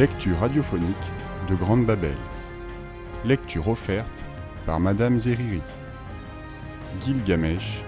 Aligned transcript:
Lecture 0.00 0.38
radiophonique 0.38 0.96
de 1.50 1.54
Grande 1.54 1.84
Babel. 1.84 2.16
Lecture 3.26 3.68
offerte 3.68 4.08
par 4.64 4.80
Madame 4.80 5.20
Zeriri. 5.20 5.60
Gilgamesh, 7.04 7.82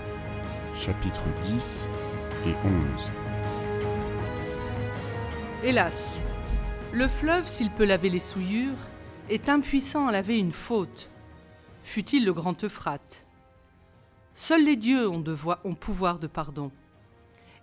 chapitres 0.76 1.24
10 1.44 1.88
et 2.48 2.50
11. 2.50 3.10
Hélas, 5.64 6.22
le 6.92 7.08
fleuve, 7.08 7.48
s'il 7.48 7.70
peut 7.70 7.86
laver 7.86 8.10
les 8.10 8.18
souillures, 8.18 8.76
est 9.30 9.48
impuissant 9.48 10.06
à 10.06 10.12
laver 10.12 10.38
une 10.38 10.52
faute, 10.52 11.08
fût-il 11.82 12.26
le 12.26 12.34
grand 12.34 12.62
Euphrate. 12.62 13.24
Seuls 14.34 14.66
les 14.66 14.76
dieux 14.76 15.08
ont, 15.08 15.24
ont 15.64 15.74
pouvoir 15.74 16.18
de 16.18 16.26
pardon. 16.26 16.72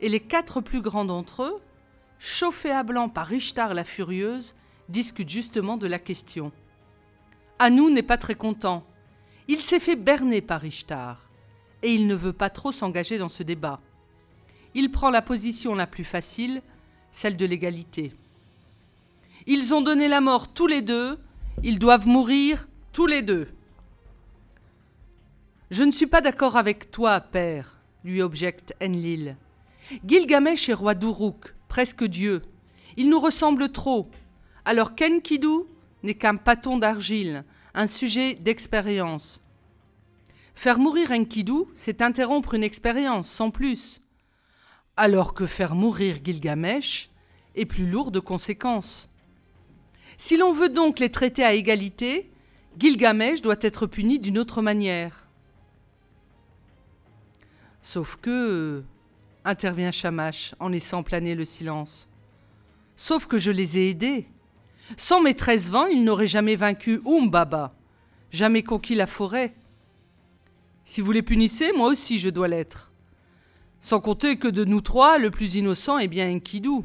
Et 0.02 0.10
les 0.10 0.22
quatre 0.22 0.60
plus 0.60 0.82
grands 0.82 1.06
d'entre 1.06 1.44
eux, 1.44 1.62
chauffés 2.20 2.72
à 2.72 2.84
blanc 2.84 3.10
par 3.10 3.32
Ishtar 3.32 3.74
la 3.74 3.84
furieuse, 3.84 4.54
discutent 4.90 5.30
justement 5.30 5.78
de 5.78 5.88
la 5.88 6.00
question. 6.00 6.52
Anou 7.58 7.90
n'est 7.90 8.04
pas 8.04 8.18
très 8.18 8.36
content. 8.36 8.86
Il 9.48 9.62
s'est 9.62 9.80
fait 9.80 9.96
berner 9.96 10.42
par 10.42 10.64
Ishtar, 10.64 11.30
et 11.82 11.94
il 11.94 12.08
ne 12.08 12.16
veut 12.16 12.34
pas 12.34 12.50
trop 12.50 12.72
s'engager 12.72 13.18
dans 13.18 13.30
ce 13.30 13.42
débat. 13.42 13.80
Il 14.76 14.92
prend 14.92 15.10
la 15.10 15.22
position 15.22 15.74
la 15.74 15.88
plus 15.88 16.04
facile, 16.04 16.62
celle 17.12 17.38
de 17.38 17.46
l'égalité. 17.46 18.14
Ils 19.48 19.74
ont 19.74 19.82
donné 19.82 20.08
la 20.08 20.22
mort 20.22 20.54
tous 20.54 20.68
les 20.68 20.82
deux, 20.82 21.18
ils 21.64 21.80
doivent 21.80 22.08
mourir 22.08 22.68
tous 22.94 23.08
les 23.08 23.22
deux. 23.22 23.48
Je 25.72 25.84
ne 25.84 25.92
suis 25.92 26.08
pas 26.08 26.22
d'accord 26.22 26.58
avec 26.58 26.92
toi, 26.92 27.20
père, 27.20 27.80
lui 28.04 28.22
objecte 28.22 28.74
Enlil. 28.82 29.38
Gilgamesh 30.06 30.70
est 30.70 30.74
roi 30.74 30.94
d'Uruk, 30.94 31.56
presque 31.70 32.04
dieu. 32.04 32.42
Il 32.98 33.10
nous 33.10 33.20
ressemble 33.22 33.72
trop. 33.72 34.10
Alors 34.66 34.96
qu'Enkidu 34.96 35.64
n'est 36.04 36.16
qu'un 36.16 36.36
pâton 36.36 36.78
d'argile, 36.78 37.46
un 37.74 37.88
sujet 37.88 38.36
d'expérience. 38.36 39.40
Faire 40.56 40.80
mourir 40.80 41.12
Enkidu, 41.12 41.64
c'est 41.74 42.02
interrompre 42.02 42.56
une 42.56 42.64
expérience, 42.64 43.30
sans 43.30 43.52
plus. 43.52 44.02
Alors 44.98 45.34
que 45.34 45.46
faire 45.46 45.76
mourir 45.76 46.18
Gilgamesh 46.22 47.10
est 47.56 47.66
plus 47.66 47.90
lourd 47.90 48.12
de 48.12 48.20
conséquences. 48.20 49.08
Si 50.18 50.36
l'on 50.36 50.52
veut 50.52 50.68
donc 50.68 51.00
les 51.00 51.12
traiter 51.12 51.46
à 51.46 51.54
égalité, 51.54 52.30
Gilgamesh 52.78 53.42
doit 53.42 53.56
être 53.62 53.86
puni 53.86 54.20
d'une 54.20 54.38
autre 54.38 54.62
manière. 54.62 55.28
Sauf 57.82 58.18
que, 58.18 58.84
intervient 59.50 59.92
Shamash 59.92 60.56
en 60.60 60.70
laissant 60.70 61.04
planer 61.04 61.36
le 61.36 61.46
silence. 61.46 62.08
Sauf 62.96 63.26
que 63.26 63.38
je 63.38 63.52
les 63.52 63.78
ai 63.78 63.90
aidés. 63.90 64.28
Sans 64.98 65.22
mes 65.22 65.36
treize 65.36 65.70
vents, 65.70 65.86
ils 65.86 66.04
n'auraient 66.04 66.28
jamais 66.28 66.56
vaincu 66.56 67.02
Umbaba, 67.06 67.74
jamais 68.32 68.64
conquis 68.64 68.96
la 68.96 69.08
forêt. 69.08 69.54
Si 70.84 71.02
vous 71.02 71.12
les 71.12 71.22
punissez, 71.22 71.72
moi 71.72 71.90
aussi 71.90 72.20
je 72.20 72.30
dois 72.30 72.48
l'être. 72.48 72.92
Sans 73.80 74.00
compter 74.00 74.38
que 74.38 74.48
de 74.48 74.66
nous 74.66 74.82
trois, 74.82 75.18
le 75.18 75.32
plus 75.32 75.56
innocent 75.56 76.00
est 76.00 76.08
bien 76.08 76.30
Enkidu. 76.30 76.82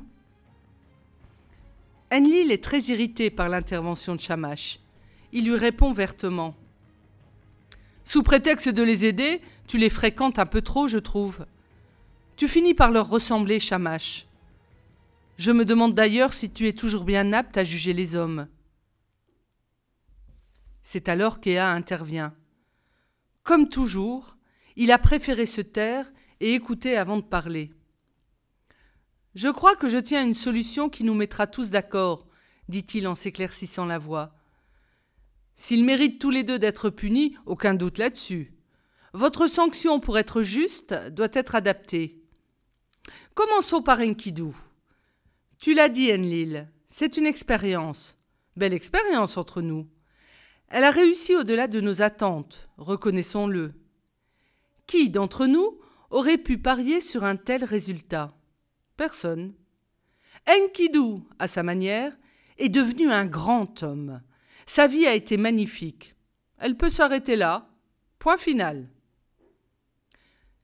Enlil 2.13 2.53
est 2.53 2.63
très 2.63 2.81
irrité 2.83 3.31
par 3.31 3.49
l'intervention 3.49 4.15
de 4.15 4.21
Shamash. 4.21 4.79
Il 5.33 5.47
lui 5.47 5.57
répond 5.57 5.93
vertement. 5.93 6.55
Sous 8.05 8.23
prétexte 8.23 8.69
de 8.69 8.83
les 8.83 9.07
aider, 9.07 9.41
tu 9.67 9.79
les 9.79 9.91
fréquentes 9.91 10.39
un 10.39 10.47
peu 10.47 10.61
trop, 10.61 10.87
je 10.87 10.99
trouve. 10.99 11.47
Tu 12.37 12.49
finis 12.49 12.75
par 12.75 12.91
leur 12.91 13.09
ressembler, 13.09 13.61
Shamash. 13.61 14.27
Je 15.37 15.53
me 15.53 15.65
demande 15.65 15.95
d'ailleurs 15.95 16.33
si 16.33 16.51
tu 16.51 16.67
es 16.67 16.73
toujours 16.73 17.05
bien 17.05 17.33
apte 17.33 17.57
à 17.57 17.65
juger 17.65 17.93
les 17.93 18.17
hommes. 18.17 18.49
C'est 20.83 21.09
alors 21.09 21.41
qu'Ea 21.41 21.71
intervient. 21.71 22.35
Comme 23.45 23.69
toujours, 23.69 24.37
il 24.77 24.91
a 24.91 24.99
préféré 24.99 25.47
se 25.47 25.61
taire 25.61 26.13
et 26.41 26.55
écouter 26.55 26.97
avant 26.97 27.17
de 27.17 27.23
parler. 27.23 27.73
Je 29.35 29.49
crois 29.49 29.77
que 29.77 29.89
je 29.89 29.99
tiens 29.99 30.25
une 30.25 30.35
solution 30.35 30.89
qui 30.89 31.05
nous 31.05 31.15
mettra 31.15 31.47
tous 31.47 31.71
d'accord, 31.71 32.27
dit-il 32.69 33.07
en 33.07 33.15
s'éclaircissant 33.15 33.87
la 33.87 33.99
voix. 33.99 34.35
S'ils 35.55 35.85
méritent 35.85 36.21
tous 36.21 36.31
les 36.31 36.43
deux 36.43 36.59
d'être 36.59 36.91
punis, 36.91 37.37
aucun 37.47 37.75
doute 37.75 37.99
là-dessus. 37.99 38.53
Votre 39.13 39.47
sanction, 39.47 40.01
pour 40.01 40.19
être 40.19 40.43
juste, 40.43 40.95
doit 41.13 41.29
être 41.33 41.55
adaptée. 41.55 42.24
Commençons 43.35 43.83
par 43.83 44.01
Enkidu. 44.01 44.53
Tu 45.59 45.75
l'as 45.75 45.89
dit, 45.89 46.13
Enlil, 46.13 46.69
c'est 46.89 47.17
une 47.17 47.27
expérience. 47.27 48.19
Belle 48.57 48.75
expérience 48.75 49.37
entre 49.37 49.63
nous. 49.63 49.89
Elle 50.69 50.85
a 50.85 50.91
réussi 50.91 51.35
au-delà 51.35 51.67
de 51.67 51.81
nos 51.81 52.03
attentes, 52.03 52.69
reconnaissons-le. 52.77 53.75
Qui 54.87 55.11
d'entre 55.11 55.47
nous 55.47 55.81
aurait 56.11 56.39
pu 56.39 56.59
parier 56.59 57.01
sur 57.01 57.25
un 57.25 57.37
tel 57.37 57.65
résultat? 57.65 58.37
Personne. 58.97 59.55
Enkidu, 60.49 61.23
à 61.39 61.49
sa 61.49 61.63
manière, 61.63 62.17
est 62.59 62.69
devenu 62.69 63.11
un 63.11 63.25
grand 63.25 63.83
homme. 63.83 64.21
Sa 64.67 64.87
vie 64.87 65.07
a 65.07 65.15
été 65.15 65.37
magnifique. 65.37 66.15
Elle 66.59 66.77
peut 66.77 66.91
s'arrêter 66.91 67.37
là. 67.37 67.69
Point 68.19 68.37
final. 68.37 68.89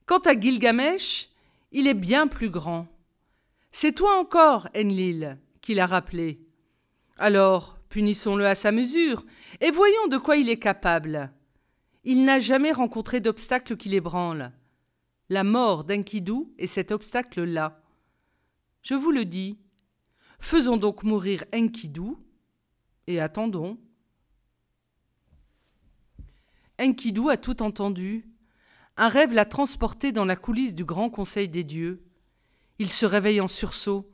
Quant 0.06 0.20
à 0.20 0.38
Gilgamesh, 0.38 1.29
il 1.72 1.86
est 1.86 1.94
bien 1.94 2.26
plus 2.26 2.50
grand. 2.50 2.86
C'est 3.72 3.92
toi 3.92 4.18
encore, 4.18 4.68
Enlil, 4.76 5.38
qui 5.60 5.74
l'a 5.74 5.86
rappelé. 5.86 6.40
Alors, 7.16 7.78
punissons-le 7.88 8.46
à 8.46 8.54
sa 8.54 8.72
mesure, 8.72 9.24
et 9.60 9.70
voyons 9.70 10.06
de 10.08 10.16
quoi 10.16 10.36
il 10.36 10.48
est 10.48 10.58
capable. 10.58 11.32
Il 12.04 12.24
n'a 12.24 12.38
jamais 12.38 12.72
rencontré 12.72 13.20
d'obstacle 13.20 13.76
qui 13.76 13.88
l'ébranle. 13.90 14.52
La 15.28 15.44
mort 15.44 15.84
d'Enkidu 15.84 16.48
est 16.58 16.66
cet 16.66 16.90
obstacle-là. 16.90 17.82
Je 18.82 18.94
vous 18.94 19.10
le 19.10 19.24
dis. 19.24 19.58
Faisons 20.40 20.78
donc 20.78 21.04
mourir 21.04 21.44
Enkidu 21.54 22.16
et 23.06 23.20
attendons. 23.20 23.78
Enkidu 26.80 27.28
a 27.28 27.36
tout 27.36 27.62
entendu. 27.62 28.29
Un 28.96 29.08
rêve 29.08 29.32
l'a 29.32 29.44
transporté 29.44 30.12
dans 30.12 30.24
la 30.24 30.36
coulisse 30.36 30.74
du 30.74 30.84
grand 30.84 31.10
conseil 31.10 31.48
des 31.48 31.64
dieux. 31.64 32.02
Il 32.78 32.88
se 32.88 33.06
réveille 33.06 33.40
en 33.40 33.48
sursaut. 33.48 34.10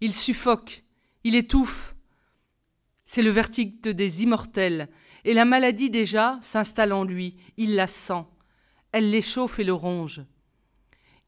Il 0.00 0.12
suffoque. 0.12 0.84
Il 1.24 1.34
étouffe. 1.34 1.94
C'est 3.04 3.22
le 3.22 3.30
vertige 3.30 3.80
des 3.82 4.22
immortels, 4.24 4.88
et 5.24 5.32
la 5.32 5.44
maladie 5.44 5.90
déjà 5.90 6.38
s'installe 6.42 6.92
en 6.92 7.04
lui. 7.04 7.36
Il 7.56 7.76
la 7.76 7.86
sent. 7.86 8.24
Elle 8.90 9.10
l'échauffe 9.10 9.60
et 9.60 9.64
le 9.64 9.72
ronge. 9.72 10.22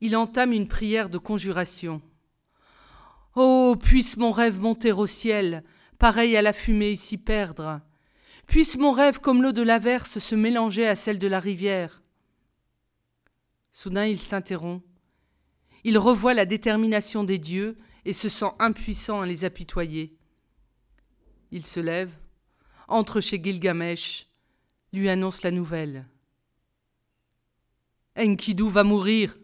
Il 0.00 0.16
entame 0.16 0.52
une 0.52 0.66
prière 0.66 1.08
de 1.08 1.18
conjuration. 1.18 2.02
Oh, 3.36 3.76
puisse 3.80 4.16
mon 4.16 4.32
rêve 4.32 4.58
monter 4.58 4.90
au 4.90 5.06
ciel, 5.06 5.62
pareil 5.98 6.36
à 6.36 6.42
la 6.42 6.52
fumée 6.52 6.96
s'y 6.96 7.18
perdre. 7.18 7.80
Puisse 8.46 8.76
mon 8.76 8.90
rêve, 8.90 9.20
comme 9.20 9.42
l'eau 9.42 9.52
de 9.52 9.62
l'averse, 9.62 10.18
se 10.18 10.34
mélanger 10.34 10.86
à 10.88 10.96
celle 10.96 11.18
de 11.18 11.28
la 11.28 11.38
rivière. 11.38 12.02
Soudain 13.80 14.06
il 14.06 14.18
s'interrompt. 14.18 14.82
Il 15.84 15.98
revoit 15.98 16.34
la 16.34 16.46
détermination 16.46 17.22
des 17.22 17.38
dieux 17.38 17.78
et 18.04 18.12
se 18.12 18.28
sent 18.28 18.50
impuissant 18.58 19.20
à 19.20 19.26
les 19.26 19.44
apitoyer. 19.44 20.18
Il 21.52 21.64
se 21.64 21.78
lève, 21.78 22.10
entre 22.88 23.20
chez 23.20 23.40
Gilgamesh, 23.40 24.26
lui 24.92 25.08
annonce 25.08 25.44
la 25.44 25.52
nouvelle. 25.52 26.08
Enkidu 28.18 28.68
va 28.68 28.82
mourir. 28.82 29.38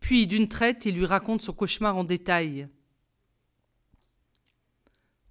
Puis, 0.00 0.26
d'une 0.26 0.48
traite, 0.48 0.86
il 0.86 0.96
lui 0.96 1.06
raconte 1.06 1.42
son 1.42 1.52
cauchemar 1.52 1.96
en 1.96 2.02
détail. 2.02 2.68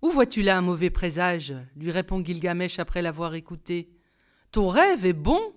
Où 0.02 0.10
vois-tu 0.10 0.42
là 0.42 0.58
un 0.58 0.62
mauvais 0.62 0.90
présage? 0.90 1.54
lui 1.76 1.92
répond 1.92 2.24
Gilgamesh 2.24 2.80
après 2.80 3.02
l'avoir 3.02 3.36
écouté. 3.36 3.92
Ton 4.52 4.70
rêve 4.70 5.06
est 5.06 5.12
bon. 5.12 5.54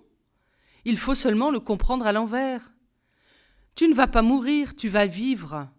Il 0.85 0.97
faut 0.97 1.15
seulement 1.15 1.51
le 1.51 1.59
comprendre 1.59 2.05
à 2.05 2.11
l'envers. 2.11 2.71
Tu 3.75 3.87
ne 3.87 3.93
vas 3.93 4.07
pas 4.07 4.21
mourir, 4.21 4.75
tu 4.75 4.89
vas 4.89 5.05
vivre. 5.05 5.69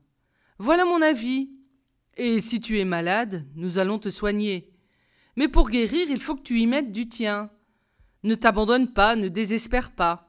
Voilà 0.58 0.84
mon 0.84 1.02
avis. 1.02 1.50
Et 2.16 2.40
si 2.40 2.60
tu 2.60 2.78
es 2.78 2.84
malade, 2.84 3.46
nous 3.54 3.78
allons 3.78 3.98
te 3.98 4.10
soigner. 4.10 4.72
Mais 5.36 5.48
pour 5.48 5.70
guérir, 5.70 6.10
il 6.10 6.20
faut 6.20 6.34
que 6.34 6.42
tu 6.42 6.60
y 6.60 6.66
mettes 6.66 6.92
du 6.92 7.08
tien. 7.08 7.50
Ne 8.22 8.34
t'abandonne 8.34 8.92
pas, 8.92 9.16
ne 9.16 9.28
désespère 9.28 9.92
pas. 9.92 10.28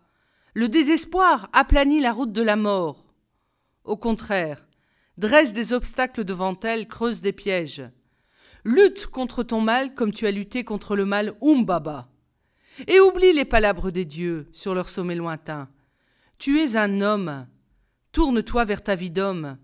Le 0.53 0.69
désespoir 0.69 1.49
aplanit 1.53 1.99
la 1.99 2.11
route 2.11 2.31
de 2.31 2.41
la 2.41 2.55
mort. 2.55 3.05
Au 3.83 3.97
contraire, 3.97 4.67
dresse 5.17 5.53
des 5.53 5.73
obstacles 5.73 6.23
devant 6.23 6.59
elle, 6.61 6.87
creuse 6.87 7.21
des 7.21 7.33
pièges. 7.33 7.83
Lutte 8.63 9.07
contre 9.07 9.43
ton 9.43 9.59
mal 9.59 9.95
comme 9.95 10.11
tu 10.11 10.27
as 10.27 10.31
lutté 10.31 10.63
contre 10.63 10.95
le 10.95 11.05
mal 11.05 11.35
Umbaba. 11.41 12.10
Et 12.87 12.99
oublie 12.99 13.33
les 13.33 13.45
palabres 13.45 13.91
des 13.91 14.05
dieux 14.05 14.47
sur 14.51 14.73
leur 14.73 14.89
sommet 14.89 15.15
lointain. 15.15 15.69
Tu 16.37 16.59
es 16.59 16.75
un 16.75 17.01
homme. 17.01 17.47
Tourne-toi 18.11 18.65
vers 18.65 18.83
ta 18.83 18.95
vie 18.95 19.11
d'homme. 19.11 19.57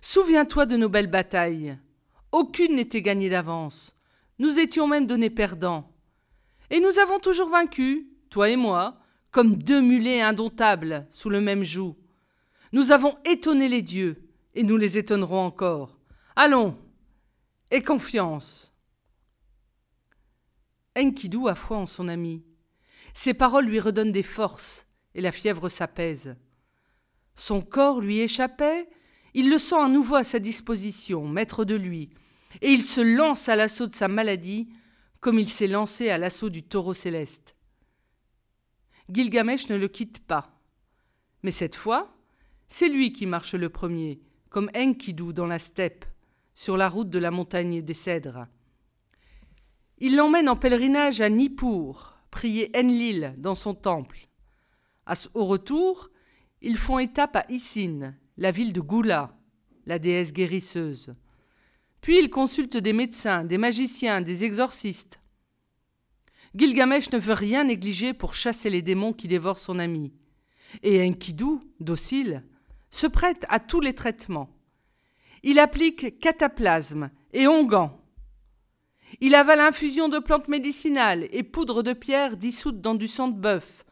Souviens-toi 0.00 0.66
de 0.66 0.76
nos 0.76 0.88
belles 0.88 1.10
batailles. 1.10 1.78
Aucune 2.32 2.76
n'était 2.76 3.02
gagnée 3.02 3.30
d'avance. 3.30 3.94
Nous 4.38 4.58
étions 4.58 4.88
même 4.88 5.06
donnés 5.06 5.30
perdants. 5.30 5.92
Et 6.70 6.80
nous 6.80 6.98
avons 6.98 7.18
toujours 7.18 7.50
vaincu, 7.50 8.08
toi 8.30 8.48
et 8.48 8.56
moi, 8.56 8.98
comme 9.30 9.56
deux 9.56 9.80
mulets 9.80 10.22
indomptables 10.22 11.06
sous 11.10 11.30
le 11.30 11.40
même 11.40 11.62
joug. 11.62 11.96
Nous 12.72 12.90
avons 12.90 13.14
étonné 13.24 13.68
les 13.68 13.82
dieux, 13.82 14.28
et 14.54 14.62
nous 14.62 14.78
les 14.78 14.96
étonnerons 14.96 15.44
encore. 15.44 15.98
Allons, 16.34 16.78
et 17.70 17.82
confiance. 17.82 18.71
Enkidu 20.96 21.48
a 21.48 21.54
foi 21.54 21.78
en 21.78 21.86
son 21.86 22.08
ami. 22.08 22.42
Ses 23.14 23.34
paroles 23.34 23.66
lui 23.66 23.80
redonnent 23.80 24.12
des 24.12 24.22
forces, 24.22 24.86
et 25.14 25.20
la 25.20 25.32
fièvre 25.32 25.68
s'apaise. 25.68 26.36
Son 27.34 27.60
corps 27.62 28.00
lui 28.00 28.20
échappait, 28.20 28.88
il 29.34 29.50
le 29.50 29.58
sent 29.58 29.80
à 29.80 29.88
nouveau 29.88 30.16
à 30.16 30.24
sa 30.24 30.38
disposition, 30.38 31.26
maître 31.26 31.64
de 31.64 31.74
lui, 31.74 32.10
et 32.60 32.70
il 32.70 32.82
se 32.82 33.00
lance 33.00 33.48
à 33.48 33.56
l'assaut 33.56 33.86
de 33.86 33.94
sa 33.94 34.08
maladie 34.08 34.68
comme 35.20 35.38
il 35.38 35.48
s'est 35.48 35.68
lancé 35.68 36.10
à 36.10 36.18
l'assaut 36.18 36.50
du 36.50 36.64
taureau 36.64 36.94
céleste. 36.94 37.56
Gilgamesh 39.08 39.68
ne 39.68 39.76
le 39.76 39.86
quitte 39.86 40.18
pas. 40.18 40.60
Mais 41.44 41.52
cette 41.52 41.76
fois, 41.76 42.16
c'est 42.66 42.88
lui 42.88 43.12
qui 43.12 43.26
marche 43.26 43.54
le 43.54 43.68
premier, 43.68 44.20
comme 44.50 44.70
Enkidu 44.76 45.32
dans 45.32 45.46
la 45.46 45.60
steppe, 45.60 46.04
sur 46.54 46.76
la 46.76 46.88
route 46.88 47.08
de 47.08 47.20
la 47.20 47.30
montagne 47.30 47.82
des 47.82 47.94
cèdres. 47.94 48.46
Il 50.04 50.16
l'emmène 50.16 50.48
en 50.48 50.56
pèlerinage 50.56 51.20
à 51.20 51.30
Nippur, 51.30 52.18
prier 52.32 52.72
Enlil 52.74 53.36
dans 53.38 53.54
son 53.54 53.72
temple. 53.72 54.26
Au 55.32 55.44
retour, 55.44 56.10
ils 56.60 56.76
font 56.76 56.98
étape 56.98 57.36
à 57.36 57.44
Isin, 57.48 58.12
la 58.36 58.50
ville 58.50 58.72
de 58.72 58.80
Gula, 58.80 59.38
la 59.86 60.00
déesse 60.00 60.32
guérisseuse. 60.32 61.14
Puis 62.00 62.18
ils 62.18 62.30
consultent 62.30 62.78
des 62.78 62.92
médecins, 62.92 63.44
des 63.44 63.58
magiciens, 63.58 64.20
des 64.20 64.42
exorcistes. 64.42 65.20
Gilgamesh 66.56 67.12
ne 67.12 67.18
veut 67.18 67.32
rien 67.32 67.62
négliger 67.62 68.12
pour 68.12 68.34
chasser 68.34 68.70
les 68.70 68.82
démons 68.82 69.12
qui 69.12 69.28
dévorent 69.28 69.56
son 69.56 69.78
ami. 69.78 70.12
Et 70.82 71.08
Enkidu, 71.08 71.60
docile, 71.78 72.42
se 72.90 73.06
prête 73.06 73.46
à 73.48 73.60
tous 73.60 73.80
les 73.80 73.94
traitements. 73.94 74.50
Il 75.44 75.60
applique 75.60 76.18
cataplasme 76.18 77.12
et 77.32 77.46
onguent. 77.46 77.90
Il 79.20 79.34
avale 79.34 79.60
infusion 79.60 80.08
de 80.08 80.18
plantes 80.18 80.48
médicinales 80.48 81.28
et 81.30 81.42
poudre 81.42 81.82
de 81.82 81.92
pierre 81.92 82.36
dissoute 82.36 82.80
dans 82.80 82.94
du 82.94 83.08
sang 83.08 83.28
de 83.28 83.38
bœuf, 83.38 83.84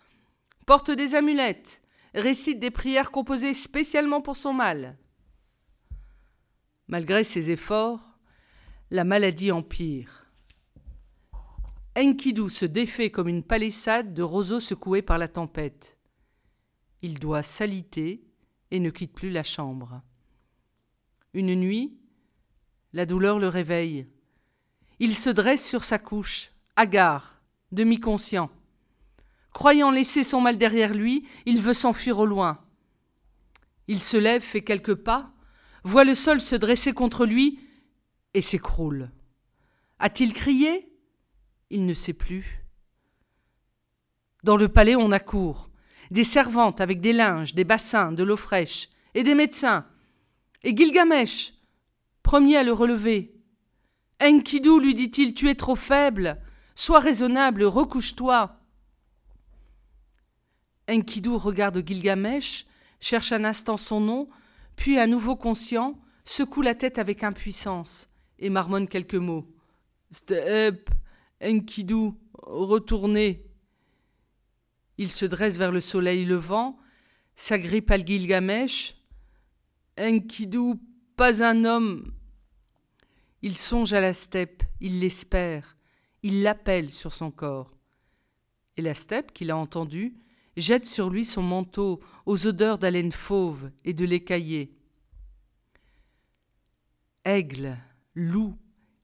porte 0.66 0.90
des 0.90 1.14
amulettes, 1.14 1.82
récite 2.14 2.58
des 2.58 2.70
prières 2.70 3.10
composées 3.10 3.54
spécialement 3.54 4.20
pour 4.20 4.36
son 4.36 4.52
mal. 4.52 4.96
Malgré 6.88 7.22
ses 7.22 7.50
efforts, 7.50 8.18
la 8.90 9.04
maladie 9.04 9.52
empire. 9.52 10.26
Enkidu 11.96 12.48
se 12.50 12.64
défait 12.64 13.10
comme 13.10 13.28
une 13.28 13.42
palissade 13.42 14.14
de 14.14 14.22
roseaux 14.22 14.60
secoués 14.60 15.02
par 15.02 15.18
la 15.18 15.28
tempête. 15.28 15.98
Il 17.02 17.18
doit 17.18 17.42
s'aliter 17.42 18.24
et 18.70 18.80
ne 18.80 18.90
quitte 18.90 19.12
plus 19.12 19.30
la 19.30 19.42
chambre. 19.42 20.02
Une 21.34 21.54
nuit, 21.54 21.98
la 22.92 23.06
douleur 23.06 23.38
le 23.38 23.48
réveille. 23.48 24.06
Il 25.00 25.16
se 25.16 25.30
dresse 25.30 25.66
sur 25.66 25.82
sa 25.82 25.98
couche, 25.98 26.50
hagard, 26.76 27.40
demi-conscient. 27.72 28.50
Croyant 29.52 29.90
laisser 29.90 30.24
son 30.24 30.42
mal 30.42 30.58
derrière 30.58 30.92
lui, 30.92 31.26
il 31.46 31.60
veut 31.60 31.74
s'enfuir 31.74 32.18
au 32.18 32.26
loin. 32.26 32.62
Il 33.88 33.98
se 33.98 34.18
lève, 34.18 34.42
fait 34.42 34.62
quelques 34.62 34.94
pas, 34.94 35.32
voit 35.84 36.04
le 36.04 36.14
sol 36.14 36.38
se 36.38 36.54
dresser 36.54 36.92
contre 36.92 37.24
lui 37.24 37.58
et 38.34 38.42
s'écroule. 38.42 39.10
A-t-il 39.98 40.34
crié? 40.34 40.92
Il 41.70 41.86
ne 41.86 41.94
sait 41.94 42.12
plus. 42.12 42.62
Dans 44.44 44.58
le 44.58 44.68
palais, 44.68 44.96
on 44.96 45.12
accourt. 45.12 45.70
Des 46.10 46.24
servantes 46.24 46.80
avec 46.80 47.00
des 47.00 47.14
linges, 47.14 47.54
des 47.54 47.64
bassins, 47.64 48.12
de 48.12 48.22
l'eau 48.22 48.36
fraîche, 48.36 48.90
et 49.14 49.22
des 49.22 49.34
médecins. 49.34 49.86
Et 50.62 50.76
Gilgamesh, 50.76 51.54
premier 52.22 52.58
à 52.58 52.64
le 52.64 52.72
relever. 52.72 53.39
Enkidu, 54.22 54.80
lui 54.80 54.94
dit-il, 54.94 55.34
tu 55.34 55.48
es 55.48 55.54
trop 55.54 55.76
faible. 55.76 56.38
Sois 56.74 57.00
raisonnable, 57.00 57.64
recouche-toi. 57.64 58.56
Enkidu 60.88 61.30
regarde 61.30 61.86
Gilgamesh, 61.86 62.66
cherche 63.00 63.32
un 63.32 63.44
instant 63.44 63.76
son 63.76 64.00
nom, 64.00 64.26
puis 64.76 64.98
à 64.98 65.06
nouveau 65.06 65.36
conscient, 65.36 65.98
secoue 66.24 66.62
la 66.62 66.74
tête 66.74 66.98
avec 66.98 67.22
impuissance 67.22 68.10
et 68.38 68.50
marmonne 68.50 68.88
quelques 68.88 69.14
mots. 69.14 69.46
Step, 70.10 70.90
Enkidu, 71.42 72.10
retournez. 72.34 73.46
Il 74.98 75.10
se 75.10 75.24
dresse 75.24 75.56
vers 75.56 75.72
le 75.72 75.80
soleil 75.80 76.24
levant, 76.24 76.78
s'agrippe 77.36 77.90
à 77.90 77.98
Gilgamesh. 77.98 78.96
Enkidu, 79.98 80.74
pas 81.16 81.42
un 81.42 81.64
homme. 81.64 82.12
Il 83.42 83.56
songe 83.56 83.92
à 83.94 84.00
la 84.00 84.12
steppe, 84.12 84.62
il 84.80 85.00
l'espère, 85.00 85.76
il 86.22 86.42
l'appelle 86.42 86.90
sur 86.90 87.14
son 87.14 87.30
corps. 87.30 87.74
Et 88.76 88.82
la 88.82 88.94
steppe, 88.94 89.32
qu'il 89.32 89.50
a 89.50 89.56
entendue, 89.56 90.14
jette 90.56 90.86
sur 90.86 91.10
lui 91.10 91.24
son 91.24 91.42
manteau 91.42 92.00
aux 92.26 92.46
odeurs 92.46 92.78
d'haleine 92.78 93.12
fauve 93.12 93.70
et 93.84 93.94
de 93.94 94.04
lait 94.04 94.24
caillé. 94.24 94.76
Aigle, 97.24 97.76
loup, 98.14 98.56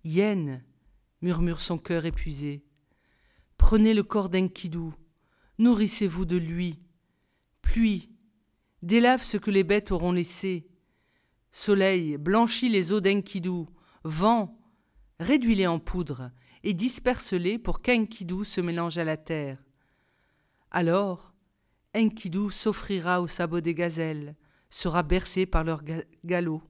hyène, 0.05 0.65
murmure 1.23 1.61
son 1.61 1.79
cœur 1.79 2.05
épuisé. 2.05 2.65
Prenez 3.56 3.94
le 3.94 4.03
corps 4.03 4.29
d'Enkidu, 4.29 4.91
nourrissez-vous 5.59 6.27
de 6.27 6.37
lui. 6.37 6.79
Pluie, 7.62 8.11
délave 8.82 9.23
ce 9.23 9.39
que 9.39 9.50
les 9.50 9.65
bêtes 9.65 9.93
auront 9.93 10.12
laissé. 10.12 10.69
Soleil, 11.50 12.19
blanchis 12.19 12.69
les 12.69 12.93
eaux 12.93 13.00
d'Enkidu. 13.00 13.65
Vent, 14.06 14.56
réduis-les 15.19 15.67
en 15.67 15.81
poudre 15.81 16.31
et 16.62 16.75
disperse-les 16.75 17.58
pour 17.58 17.82
qu'Enkidu 17.82 18.44
se 18.44 18.61
mélange 18.61 18.99
à 18.99 19.05
la 19.05 19.17
terre. 19.17 19.58
Alors, 20.70 21.34
Enkidu 21.93 22.53
s'offrira 22.53 23.20
au 23.20 23.27
sabot 23.27 23.60
des 23.60 23.75
gazelles, 23.75 24.36
sera 24.70 25.03
bercé 25.03 25.44
par 25.44 25.65
leurs 25.65 25.82
galops. 26.25 26.63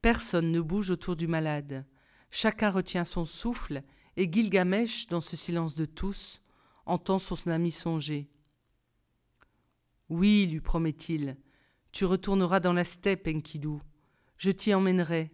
Personne 0.00 0.50
ne 0.50 0.60
bouge 0.60 0.90
autour 0.90 1.14
du 1.14 1.28
malade. 1.28 1.86
Chacun 2.32 2.70
retient 2.70 3.04
son 3.04 3.24
souffle, 3.24 3.84
et 4.16 4.30
Gilgamesh, 4.32 5.06
dans 5.06 5.20
ce 5.20 5.36
silence 5.36 5.76
de 5.76 5.84
tous, 5.84 6.42
entend 6.86 7.20
son 7.20 7.36
ami 7.48 7.70
songer. 7.70 8.28
Oui, 10.08 10.48
lui 10.50 10.60
promet-il, 10.60 11.36
tu 11.92 12.04
retourneras 12.04 12.58
dans 12.58 12.72
la 12.72 12.82
steppe, 12.82 13.28
Enkidu. 13.28 13.78
Je 14.42 14.50
t'y 14.50 14.74
emmènerai. 14.74 15.30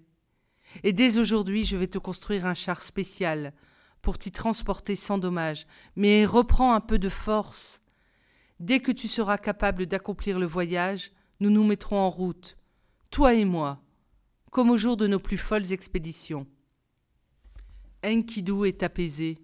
Et 0.82 0.92
dès 0.92 1.16
aujourd'hui, 1.16 1.64
je 1.64 1.78
vais 1.78 1.86
te 1.86 1.96
construire 1.96 2.44
un 2.44 2.52
char 2.52 2.82
spécial 2.82 3.54
pour 4.02 4.18
t'y 4.18 4.30
transporter 4.30 4.96
sans 4.96 5.16
dommage, 5.16 5.66
mais 5.96 6.26
reprends 6.26 6.74
un 6.74 6.82
peu 6.82 6.98
de 6.98 7.08
force. 7.08 7.80
Dès 8.60 8.80
que 8.80 8.92
tu 8.92 9.08
seras 9.08 9.38
capable 9.38 9.86
d'accomplir 9.86 10.38
le 10.38 10.44
voyage, 10.44 11.10
nous 11.40 11.48
nous 11.48 11.64
mettrons 11.64 11.96
en 11.96 12.10
route, 12.10 12.58
toi 13.10 13.32
et 13.32 13.46
moi, 13.46 13.82
comme 14.50 14.68
au 14.68 14.76
jour 14.76 14.98
de 14.98 15.06
nos 15.06 15.18
plus 15.18 15.38
folles 15.38 15.72
expéditions. 15.72 16.46
Enkidu 18.04 18.66
est 18.66 18.82
apaisé. 18.82 19.38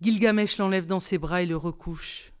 Gilgamesh 0.00 0.56
l'enlève 0.56 0.86
dans 0.86 0.98
ses 0.98 1.18
bras 1.18 1.42
et 1.42 1.46
le 1.46 1.58
recouche. 1.58 2.32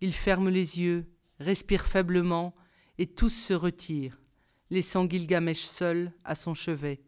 Il 0.00 0.14
ferme 0.14 0.48
les 0.48 0.80
yeux, 0.80 1.12
respire 1.40 1.84
faiblement, 1.84 2.54
et 2.96 3.06
tous 3.06 3.28
se 3.28 3.52
retirent, 3.52 4.18
laissant 4.70 5.08
Gilgamesh 5.08 5.60
seul 5.60 6.12
à 6.24 6.34
son 6.34 6.54
chevet. 6.54 7.00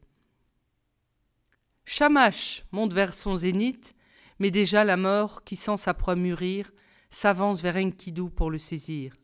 Shamash 1.84 2.64
monte 2.70 2.92
vers 2.92 3.14
son 3.14 3.36
zénith, 3.36 3.94
mais 4.38 4.50
déjà 4.50 4.84
la 4.84 4.96
mort, 4.96 5.42
qui 5.44 5.56
sent 5.56 5.78
sa 5.78 5.94
proie 5.94 6.16
mûrir, 6.16 6.70
s'avance 7.10 7.62
vers 7.62 7.76
Enkidu 7.76 8.30
pour 8.30 8.50
le 8.50 8.58
saisir. 8.58 9.14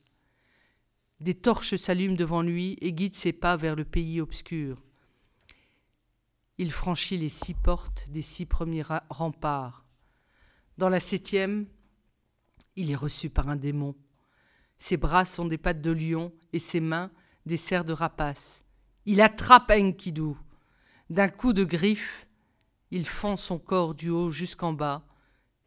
Des 1.21 1.35
torches 1.35 1.77
s'allument 1.77 2.17
devant 2.17 2.43
lui 2.43 2.77
et 2.81 2.93
guident 2.93 3.15
ses 3.15 3.33
pas 3.33 3.57
vers 3.57 3.77
le 3.77 3.85
pays 3.85 4.21
obscur. 4.21 4.83
Il 6.59 6.73
franchit 6.73 7.19
les 7.19 7.29
six 7.29 7.55
portes 7.55 8.07
des 8.09 8.23
six 8.23 8.47
premiers 8.47 8.85
remparts. 9.11 9.85
Dans 10.79 10.89
la 10.89 11.01
septième, 11.01 11.67
il 12.77 12.91
est 12.91 12.97
reçu 12.97 13.31
par 13.31 13.49
un 13.49 13.57
démon. 13.57 13.95
Ses 14.77 14.97
bras 14.97 15.25
sont 15.25 15.45
des 15.45 15.59
pattes 15.59 15.81
de 15.81 15.93
lion 15.93 16.33
et 16.53 16.59
ses 16.59 16.81
mains 16.81 17.11
des 17.47 17.57
de 17.57 17.93
rapace. 17.93 18.65
Il 19.07 19.21
attrape 19.21 19.71
Enkidu. 19.71 20.35
D'un 21.11 21.29
coup 21.29 21.53
de 21.53 21.65
griffe, 21.65 22.27
il 22.91 23.07
fend 23.07 23.37
son 23.37 23.59
corps 23.59 23.95
du 23.95 24.09
haut 24.09 24.31
jusqu'en 24.31 24.73
bas, 24.73 25.05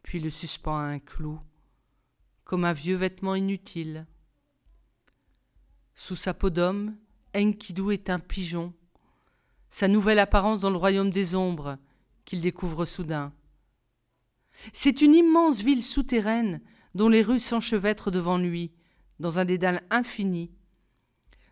puis 0.02 0.18
le 0.18 0.30
suspend 0.30 0.76
à 0.76 0.82
un 0.82 0.98
clou, 0.98 1.40
comme 2.44 2.64
un 2.64 2.72
vieux 2.72 2.96
vêtement 2.96 3.34
inutile. 3.34 4.06
Sous 5.94 6.16
sa 6.16 6.34
peau 6.34 6.50
d'homme, 6.50 6.96
Enkidu 7.36 7.92
est 7.92 8.10
un 8.10 8.18
pigeon, 8.18 8.72
sa 9.68 9.86
nouvelle 9.86 10.18
apparence 10.18 10.60
dans 10.60 10.70
le 10.70 10.76
royaume 10.76 11.10
des 11.10 11.34
ombres 11.34 11.78
qu'il 12.24 12.40
découvre 12.40 12.84
soudain. 12.84 13.32
C'est 14.72 15.02
une 15.02 15.14
immense 15.14 15.60
ville 15.60 15.82
souterraine 15.82 16.60
dont 16.94 17.08
les 17.08 17.22
rues 17.22 17.38
s'enchevêtrent 17.38 18.10
devant 18.10 18.38
lui, 18.38 18.72
dans 19.20 19.38
un 19.38 19.44
dédale 19.44 19.82
infini. 19.90 20.50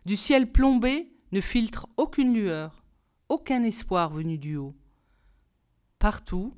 Du 0.07 0.15
ciel 0.15 0.49
plombé 0.49 1.11
ne 1.33 1.41
filtre 1.41 1.89
aucune 1.97 2.33
lueur, 2.33 2.85
aucun 3.27 3.61
espoir 3.65 4.09
venu 4.09 4.37
du 4.37 4.55
haut. 4.55 4.73
Partout, 5.99 6.53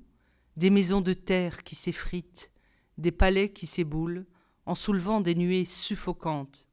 des 0.56 0.70
maisons 0.70 1.02
de 1.02 1.14
terre 1.14 1.64
qui 1.64 1.74
s'effritent, 1.74 2.52
des 3.00 3.12
palais 3.12 3.52
qui 3.52 3.66
s'éboulent, 3.66 4.28
en 4.68 4.76
soulevant 4.76 5.20
des 5.20 5.34
nuées 5.34 5.66
suffocantes. 5.66 6.68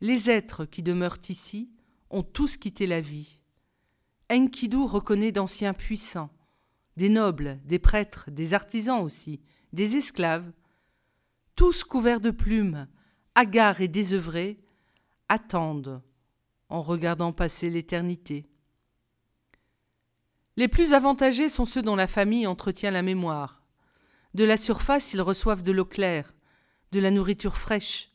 Les 0.00 0.28
êtres 0.28 0.64
qui 0.64 0.82
demeurent 0.82 1.22
ici 1.28 1.70
ont 2.10 2.24
tous 2.24 2.56
quitté 2.56 2.88
la 2.88 3.00
vie. 3.00 3.38
Enkidu 4.28 4.78
reconnaît 4.78 5.30
d'anciens 5.30 5.72
puissants, 5.72 6.34
des 6.96 7.10
nobles, 7.10 7.60
des 7.64 7.78
prêtres, 7.78 8.28
des 8.32 8.54
artisans 8.54 9.04
aussi, 9.04 9.40
des 9.72 9.96
esclaves, 9.96 10.50
tous 11.54 11.84
couverts 11.84 12.20
de 12.20 12.32
plumes, 12.32 12.88
hagards 13.36 13.80
et 13.82 13.86
désœuvrés, 13.86 14.58
attendent 15.30 16.02
en 16.68 16.82
regardant 16.82 17.32
passer 17.32 17.70
l'éternité. 17.70 18.46
Les 20.56 20.68
plus 20.68 20.92
avantagés 20.92 21.48
sont 21.48 21.64
ceux 21.64 21.80
dont 21.80 21.96
la 21.96 22.06
famille 22.06 22.46
entretient 22.46 22.90
la 22.90 23.02
mémoire. 23.02 23.62
De 24.34 24.44
la 24.44 24.58
surface, 24.58 25.14
ils 25.14 25.22
reçoivent 25.22 25.62
de 25.62 25.72
l'eau 25.72 25.86
claire, 25.86 26.34
de 26.92 27.00
la 27.00 27.10
nourriture 27.10 27.56
fraîche. 27.56 28.10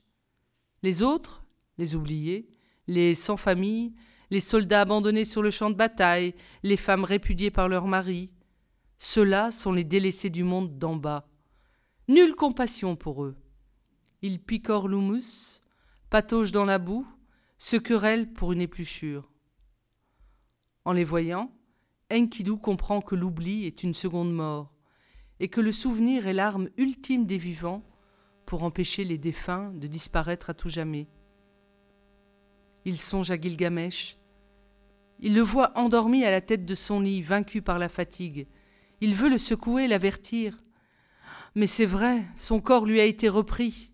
Les 0.84 1.02
autres, 1.02 1.44
les 1.78 1.96
oubliés, 1.96 2.48
les 2.88 3.16
sans 3.16 3.38
famille, 3.38 3.96
les 4.30 4.40
soldats 4.40 4.82
abandonnés 4.82 5.26
sur 5.26 5.42
le 5.42 5.50
champ 5.50 5.70
de 5.70 5.76
bataille, 5.76 6.36
les 6.64 6.78
femmes 6.78 7.06
répudiées 7.06 7.52
par 7.52 7.70
leurs 7.70 7.88
maris, 7.88 8.30
ceux-là 8.98 9.52
sont 9.52 9.72
les 9.72 9.84
délaissés 9.84 10.30
du 10.30 10.44
monde 10.44 10.78
d'en 10.78 10.96
bas. 10.96 11.28
Nulle 12.08 12.36
compassion 12.36 12.96
pour 12.96 13.24
eux. 13.24 13.36
Ils 14.22 14.40
picorent 14.40 14.88
l'humus, 14.88 15.62
pataugent 16.10 16.52
dans 16.52 16.66
la 16.66 16.80
boue, 16.80 17.08
se 17.58 17.78
querellent 17.78 18.32
pour 18.34 18.54
une 18.54 18.62
épluchure. 18.62 19.32
En 20.84 20.92
les 20.92 21.04
voyant, 21.04 21.52
Enkidu 22.12 22.58
comprend 22.58 23.02
que 23.02 23.16
l'oubli 23.16 23.66
est 23.66 23.84
une 23.84 23.94
seconde 23.94 24.34
mort, 24.34 24.74
et 25.40 25.48
que 25.48 25.62
le 25.62 25.72
souvenir 25.72 26.28
est 26.28 26.34
l'arme 26.34 26.70
ultime 26.78 27.26
des 27.26 27.38
vivants 27.38 27.84
pour 28.46 28.64
empêcher 28.64 29.04
les 29.04 29.18
défunts 29.18 29.72
de 29.74 29.88
disparaître 29.88 30.50
à 30.50 30.54
tout 30.54 30.70
jamais. 30.70 31.08
Il 32.86 33.00
songe 33.00 33.32
à 33.32 33.40
Gilgamesh. 33.40 34.18
Il 35.20 35.34
le 35.34 35.42
voit 35.42 35.76
endormi 35.78 36.24
à 36.24 36.32
la 36.32 36.42
tête 36.42 36.66
de 36.66 36.76
son 36.76 37.00
lit, 37.00 37.22
vaincu 37.22 37.62
par 37.62 37.80
la 37.80 37.90
fatigue. 37.90 38.48
Il 39.02 39.16
veut 39.16 39.30
le 39.30 39.40
secouer, 39.40 39.88
l'avertir. 39.88 40.64
Mais 41.56 41.68
c'est 41.68 41.86
vrai, 41.86 42.24
son 42.36 42.62
corps 42.62 42.86
lui 42.86 43.00
a 43.00 43.06
été 43.06 43.28
repris. 43.28 43.92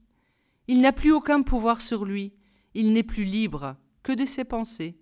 Il 0.71 0.79
n'a 0.79 0.93
plus 0.93 1.11
aucun 1.11 1.41
pouvoir 1.41 1.81
sur 1.81 2.05
lui. 2.05 2.33
Il 2.75 2.93
n'est 2.93 3.03
plus 3.03 3.25
libre 3.25 3.75
que 4.03 4.13
de 4.13 4.23
ses 4.23 4.45
pensées. 4.45 4.97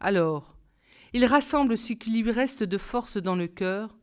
Alors, 0.00 0.56
il 1.12 1.24
rassemble 1.24 1.78
ce 1.78 1.92
qui 1.92 2.20
lui 2.20 2.32
reste 2.32 2.64
de 2.64 2.78
force 2.78 3.18
dans 3.18 3.36
le 3.36 3.46
cœur 3.46 3.96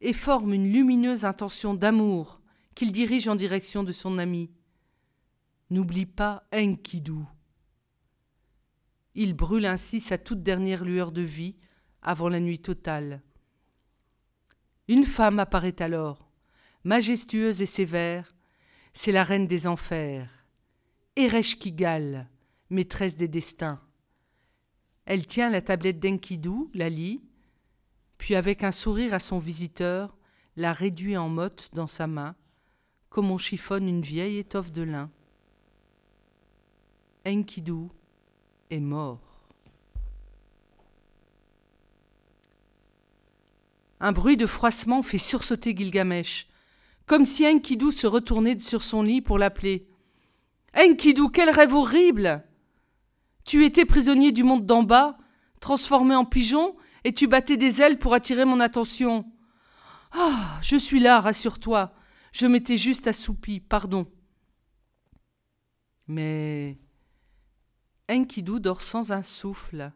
et 0.00 0.12
forme 0.12 0.54
une 0.54 0.72
lumineuse 0.72 1.24
intention 1.24 1.72
d'amour 1.72 2.40
qu'il 2.74 2.90
dirige 2.90 3.28
en 3.28 3.36
direction 3.36 3.84
de 3.84 3.92
son 3.92 4.18
ami. 4.18 4.50
N'oublie 5.70 6.04
pas 6.04 6.42
Enkidu. 6.52 7.22
Il 9.14 9.34
brûle 9.34 9.66
ainsi 9.66 10.00
sa 10.00 10.18
toute 10.18 10.42
dernière 10.42 10.84
lueur 10.84 11.12
de 11.12 11.22
vie 11.22 11.54
avant 12.02 12.28
la 12.28 12.40
nuit 12.40 12.58
totale. 12.58 13.22
Une 14.88 15.04
femme 15.04 15.38
apparaît 15.38 15.80
alors, 15.80 16.28
majestueuse 16.82 17.62
et 17.62 17.66
sévère, 17.66 18.34
c'est 18.92 19.12
la 19.12 19.24
reine 19.24 19.46
des 19.46 19.66
enfers, 19.66 20.28
Ereshkigal, 21.16 22.28
maîtresse 22.70 23.16
des 23.16 23.28
destins. 23.28 23.80
Elle 25.04 25.26
tient 25.26 25.50
la 25.50 25.62
tablette 25.62 26.00
d'Enkidu, 26.00 26.68
la 26.74 26.88
lit, 26.88 27.20
puis 28.18 28.34
avec 28.34 28.62
un 28.62 28.70
sourire 28.70 29.14
à 29.14 29.18
son 29.18 29.38
visiteur, 29.38 30.16
la 30.56 30.72
réduit 30.72 31.16
en 31.16 31.28
motte 31.28 31.70
dans 31.72 31.86
sa 31.86 32.06
main, 32.06 32.34
comme 33.08 33.30
on 33.30 33.38
chiffonne 33.38 33.88
une 33.88 34.02
vieille 34.02 34.38
étoffe 34.38 34.70
de 34.70 34.82
lin. 34.82 35.10
Enkidu 37.26 37.88
est 38.70 38.80
mort. 38.80 39.20
Un 44.00 44.12
bruit 44.12 44.36
de 44.36 44.46
froissement 44.46 45.02
fait 45.02 45.18
sursauter 45.18 45.76
Gilgamesh, 45.76 46.46
comme 47.10 47.26
si 47.26 47.44
Enkidu 47.44 47.90
se 47.90 48.06
retournait 48.06 48.60
sur 48.60 48.84
son 48.84 49.02
lit 49.02 49.20
pour 49.20 49.36
l'appeler. 49.36 49.88
Enkidu, 50.76 51.22
quel 51.32 51.50
rêve 51.50 51.74
horrible 51.74 52.44
Tu 53.44 53.64
étais 53.64 53.84
prisonnier 53.84 54.30
du 54.30 54.44
monde 54.44 54.64
d'en 54.64 54.84
bas, 54.84 55.18
transformé 55.60 56.14
en 56.14 56.24
pigeon, 56.24 56.76
et 57.02 57.12
tu 57.12 57.26
battais 57.26 57.56
des 57.56 57.82
ailes 57.82 57.98
pour 57.98 58.14
attirer 58.14 58.44
mon 58.44 58.60
attention. 58.60 59.26
Ah, 60.12 60.60
je 60.62 60.76
suis 60.76 61.00
là, 61.00 61.18
rassure-toi. 61.18 61.92
Je 62.30 62.46
m'étais 62.46 62.76
juste 62.76 63.08
assoupi, 63.08 63.58
pardon. 63.58 64.06
Mais 66.06 66.78
Enkidu 68.08 68.60
dort 68.60 68.82
sans 68.82 69.10
un 69.10 69.22
souffle, 69.22 69.90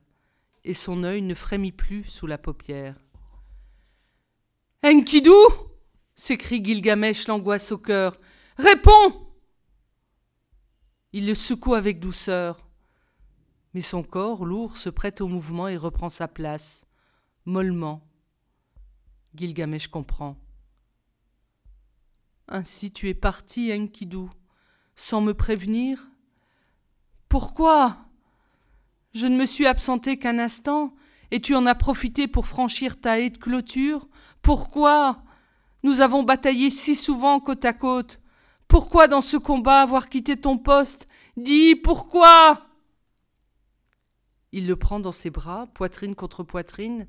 et 0.65 0.75
son 0.75 1.05
œil 1.05 1.23
ne 1.23 1.37
frémit 1.37 1.71
plus 1.71 2.03
sous 2.03 2.27
la 2.27 2.39
paupière. 2.39 2.97
Enkidu 4.85 5.31
s'écrie 6.15 6.65
Gilgamesh, 6.65 7.27
l'angoisse 7.29 7.73
au 7.73 7.79
cœur. 7.79 8.19
Réponds! 8.57 9.33
Il 11.13 11.27
le 11.27 11.35
secoue 11.35 11.75
avec 11.75 12.01
douceur, 12.01 12.69
mais 13.73 13.81
son 13.81 14.03
corps 14.03 14.45
lourd 14.45 14.77
se 14.77 14.91
prête 14.91 15.21
au 15.21 15.29
mouvement 15.29 15.69
et 15.69 15.77
reprend 15.77 16.09
sa 16.09 16.29
place, 16.29 16.87
mollement. 17.45 18.09
Gilgamesh 19.35 19.89
comprend. 19.89 20.37
Ainsi 22.49 22.93
tu 22.93 23.09
es 23.09 23.15
parti, 23.15 23.73
Enkidu, 23.73 24.27
sans 24.95 25.21
me 25.21 25.35
prévenir? 25.35 26.09
Pourquoi? 27.29 27.97
Je 29.13 29.27
ne 29.27 29.37
me 29.37 29.47
suis 29.47 29.67
absenté 29.67 30.19
qu'un 30.19 30.39
instant, 30.39 30.95
et 31.31 31.41
tu 31.41 31.55
en 31.55 31.67
as 31.67 31.75
profité 31.75 32.29
pour 32.29 32.47
franchir 32.47 33.01
ta 33.01 33.19
haie 33.19 33.31
de 33.31 33.39
clôture. 33.39 34.09
Pourquoi? 34.43 35.24
Nous 35.85 36.01
avons 36.01 36.23
bataillé 36.23 36.71
si 36.71 36.95
souvent 36.95 37.39
côte 37.41 37.67
à 37.67 37.75
côte. 37.75 38.19
Pourquoi 38.69 39.07
dans 39.07 39.21
ce 39.21 39.37
combat 39.37 39.83
avoir 39.83 40.09
quitté 40.09 40.35
ton 40.39 40.57
poste? 40.57 41.07
Dis 41.37 41.77
pourquoi? 41.77 42.67
Il 44.51 44.67
le 44.67 44.77
prend 44.77 44.99
dans 44.99 45.13
ses 45.13 45.29
bras, 45.29 45.67
poitrine 45.75 46.15
contre 46.15 46.43
poitrine, 46.43 47.07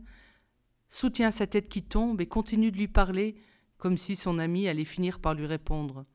soutient 0.90 1.32
sa 1.32 1.48
tête 1.48 1.70
qui 1.70 1.84
tombe 1.84 2.20
et 2.20 2.26
continue 2.26 2.70
de 2.70 2.78
lui 2.78 2.90
parler 2.90 3.38
comme 3.78 3.96
si 3.96 4.18
son 4.18 4.40
ami 4.40 4.68
allait 4.68 4.84
finir 4.84 5.20
par 5.20 5.36
lui 5.36 5.46
répondre. 5.46 6.06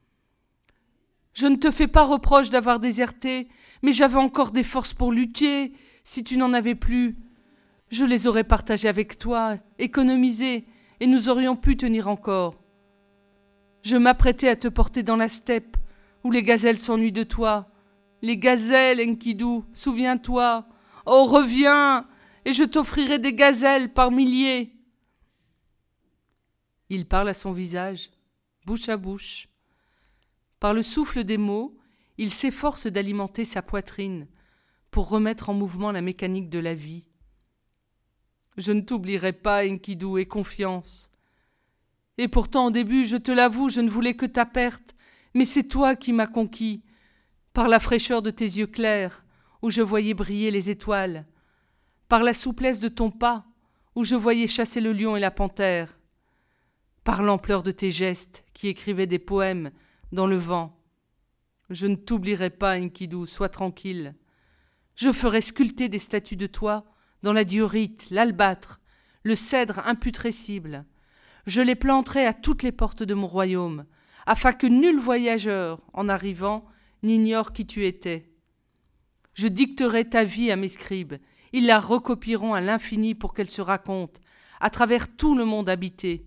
Je 1.32 1.46
ne 1.46 1.56
te 1.56 1.70
fais 1.70 1.88
pas 1.88 2.04
reproche 2.04 2.50
d'avoir 2.50 2.78
déserté, 2.78 3.48
mais 3.82 3.92
j'avais 3.92 4.18
encore 4.18 4.50
des 4.50 4.64
forces 4.64 4.92
pour 4.92 5.12
lutter. 5.12 5.72
Si 6.04 6.24
tu 6.24 6.36
n'en 6.36 6.52
avais 6.52 6.74
plus, 6.74 7.16
je 7.88 8.04
les 8.04 8.26
aurais 8.26 8.44
partagées 8.44 8.88
avec 8.88 9.16
toi, 9.16 9.56
économisées, 9.78 10.66
et 11.00 11.06
nous 11.06 11.28
aurions 11.28 11.56
pu 11.56 11.76
tenir 11.76 12.08
encore. 12.08 12.62
Je 13.82 13.96
m'apprêtais 13.96 14.48
à 14.48 14.56
te 14.56 14.68
porter 14.68 15.02
dans 15.02 15.16
la 15.16 15.28
steppe, 15.28 15.76
où 16.22 16.30
les 16.30 16.42
gazelles 16.42 16.78
s'ennuient 16.78 17.12
de 17.12 17.22
toi. 17.22 17.70
Les 18.22 18.36
gazelles, 18.36 19.00
Enkidu, 19.00 19.62
souviens-toi. 19.72 20.66
Oh, 21.06 21.24
reviens, 21.24 22.06
et 22.44 22.52
je 22.52 22.64
t'offrirai 22.64 23.18
des 23.18 23.32
gazelles 23.32 23.92
par 23.92 24.10
milliers. 24.10 24.72
Il 26.90 27.06
parle 27.06 27.30
à 27.30 27.34
son 27.34 27.52
visage, 27.52 28.10
bouche 28.66 28.88
à 28.88 28.96
bouche, 28.96 29.48
par 30.60 30.74
le 30.74 30.82
souffle 30.82 31.24
des 31.24 31.38
mots, 31.38 31.78
il 32.18 32.30
s'efforce 32.30 32.86
d'alimenter 32.86 33.46
sa 33.46 33.62
poitrine 33.62 34.28
pour 34.90 35.08
remettre 35.08 35.48
en 35.48 35.54
mouvement 35.54 35.90
la 35.90 36.02
mécanique 36.02 36.50
de 36.50 36.58
la 36.58 36.74
vie. 36.74 37.09
Je 38.60 38.72
ne 38.72 38.82
t'oublierai 38.82 39.32
pas, 39.32 39.64
Enkidu, 39.64 40.18
et 40.18 40.26
confiance. 40.26 41.10
Et 42.18 42.28
pourtant, 42.28 42.66
au 42.66 42.70
début, 42.70 43.06
je 43.06 43.16
te 43.16 43.32
l'avoue, 43.32 43.70
je 43.70 43.80
ne 43.80 43.88
voulais 43.88 44.14
que 44.14 44.26
ta 44.26 44.44
perte, 44.44 44.94
mais 45.32 45.46
c'est 45.46 45.62
toi 45.62 45.96
qui 45.96 46.12
m'as 46.12 46.26
conquis, 46.26 46.82
par 47.54 47.68
la 47.68 47.80
fraîcheur 47.80 48.20
de 48.20 48.30
tes 48.30 48.44
yeux 48.44 48.66
clairs, 48.66 49.24
où 49.62 49.70
je 49.70 49.80
voyais 49.80 50.12
briller 50.12 50.50
les 50.50 50.68
étoiles, 50.68 51.26
par 52.06 52.22
la 52.22 52.34
souplesse 52.34 52.80
de 52.80 52.88
ton 52.88 53.10
pas, 53.10 53.46
où 53.94 54.04
je 54.04 54.14
voyais 54.14 54.46
chasser 54.46 54.82
le 54.82 54.92
lion 54.92 55.16
et 55.16 55.20
la 55.20 55.30
panthère, 55.30 55.98
par 57.02 57.22
l'ampleur 57.22 57.62
de 57.62 57.70
tes 57.70 57.90
gestes, 57.90 58.44
qui 58.52 58.68
écrivaient 58.68 59.06
des 59.06 59.18
poèmes 59.18 59.70
dans 60.12 60.26
le 60.26 60.36
vent. 60.36 60.78
Je 61.70 61.86
ne 61.86 61.94
t'oublierai 61.94 62.50
pas, 62.50 62.78
Enkidu, 62.78 63.26
sois 63.26 63.48
tranquille. 63.48 64.14
Je 64.96 65.12
ferai 65.12 65.40
sculpter 65.40 65.88
des 65.88 65.98
statues 65.98 66.36
de 66.36 66.46
toi 66.46 66.84
dans 67.22 67.32
la 67.32 67.44
diorite, 67.44 68.08
l'albâtre, 68.10 68.80
le 69.22 69.36
cèdre 69.36 69.80
imputrescible. 69.86 70.84
Je 71.46 71.60
les 71.60 71.74
planterai 71.74 72.26
à 72.26 72.32
toutes 72.32 72.62
les 72.62 72.72
portes 72.72 73.02
de 73.02 73.14
mon 73.14 73.26
royaume, 73.26 73.84
afin 74.26 74.52
que 74.52 74.66
nul 74.66 74.98
voyageur, 74.98 75.80
en 75.92 76.08
arrivant, 76.08 76.64
n'ignore 77.02 77.52
qui 77.52 77.66
tu 77.66 77.86
étais. 77.86 78.30
Je 79.34 79.48
dicterai 79.48 80.08
ta 80.08 80.24
vie 80.24 80.50
à 80.50 80.56
mes 80.56 80.68
scribes, 80.68 81.14
ils 81.52 81.66
la 81.66 81.80
recopieront 81.80 82.54
à 82.54 82.60
l'infini 82.60 83.14
pour 83.14 83.34
qu'elle 83.34 83.50
se 83.50 83.62
raconte, 83.62 84.20
à 84.60 84.70
travers 84.70 85.16
tout 85.16 85.34
le 85.34 85.44
monde 85.44 85.68
habité. 85.68 86.26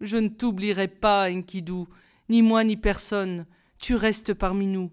Je 0.00 0.16
ne 0.16 0.28
t'oublierai 0.28 0.88
pas, 0.88 1.30
Enkidu, 1.30 1.84
ni 2.28 2.42
moi 2.42 2.64
ni 2.64 2.76
personne, 2.76 3.46
tu 3.78 3.94
restes 3.94 4.34
parmi 4.34 4.66
nous. 4.66 4.90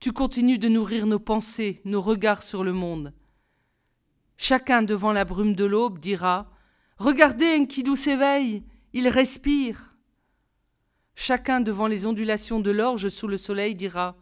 Tu 0.00 0.12
continues 0.12 0.58
de 0.58 0.68
nourrir 0.68 1.06
nos 1.06 1.18
pensées, 1.18 1.80
nos 1.84 2.00
regards 2.00 2.42
sur 2.42 2.62
le 2.62 2.72
monde. 2.72 3.12
Chacun 4.40 4.82
devant 4.82 5.12
la 5.12 5.24
brume 5.24 5.54
de 5.54 5.64
l'aube 5.64 5.98
dira 5.98 6.48
Regardez, 6.98 7.56
Enkidu 7.58 7.96
s'éveille, 7.96 8.62
il 8.92 9.08
respire. 9.08 9.96
Chacun 11.16 11.60
devant 11.60 11.88
les 11.88 12.06
ondulations 12.06 12.60
de 12.60 12.70
l'orge 12.70 13.08
sous 13.08 13.26
le 13.26 13.36
soleil 13.36 13.74
dira 13.74 14.16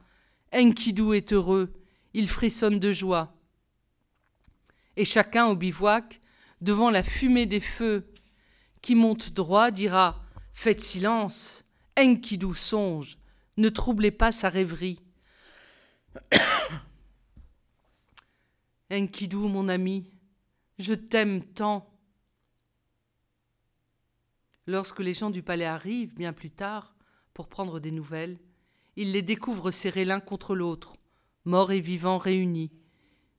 Enkidu 0.55 1.15
est 1.15 1.35
heureux, 1.35 1.71
il 2.15 2.31
frissonne 2.31 2.81
de 2.81 2.93
joie. 2.93 3.35
Et 4.97 5.05
chacun 5.05 5.49
au 5.49 5.55
bivouac, 5.55 6.23
devant 6.63 6.89
la 6.89 7.03
fumée 7.03 7.45
des 7.45 7.61
feux 7.61 8.11
qui 8.81 8.95
monte 8.95 9.35
droit, 9.35 9.71
dira 9.71 10.25
Faites 10.55 10.81
silence, 10.81 11.67
Enkidu 11.99 12.55
songe, 12.55 13.19
ne 13.59 13.69
troublez 13.69 14.11
pas 14.11 14.33
sa 14.33 14.49
rêverie. 14.49 14.99
Enkidu, 18.91 19.37
mon 19.37 19.69
ami, 19.69 20.11
je 20.79 20.95
t'aime 20.95 21.43
tant. 21.43 21.93
Lorsque 24.67 25.01
les 25.01 25.15
gens 25.15 25.31
du 25.31 25.43
palais 25.43 25.65
arrivent, 25.65 26.15
bien 26.15 26.33
plus 26.33 26.51
tard, 26.51 26.95
pour 27.35 27.49
prendre 27.49 27.81
des 27.81 27.91
nouvelles, 27.91 28.39
ils 28.97 29.13
les 29.13 29.23
découvrent 29.23 29.71
serrés 29.71 30.05
l'un 30.05 30.21
contre 30.21 30.55
l'autre, 30.55 30.97
morts 31.45 31.73
et 31.73 31.81
vivants 31.81 32.19
réunis. 32.19 32.73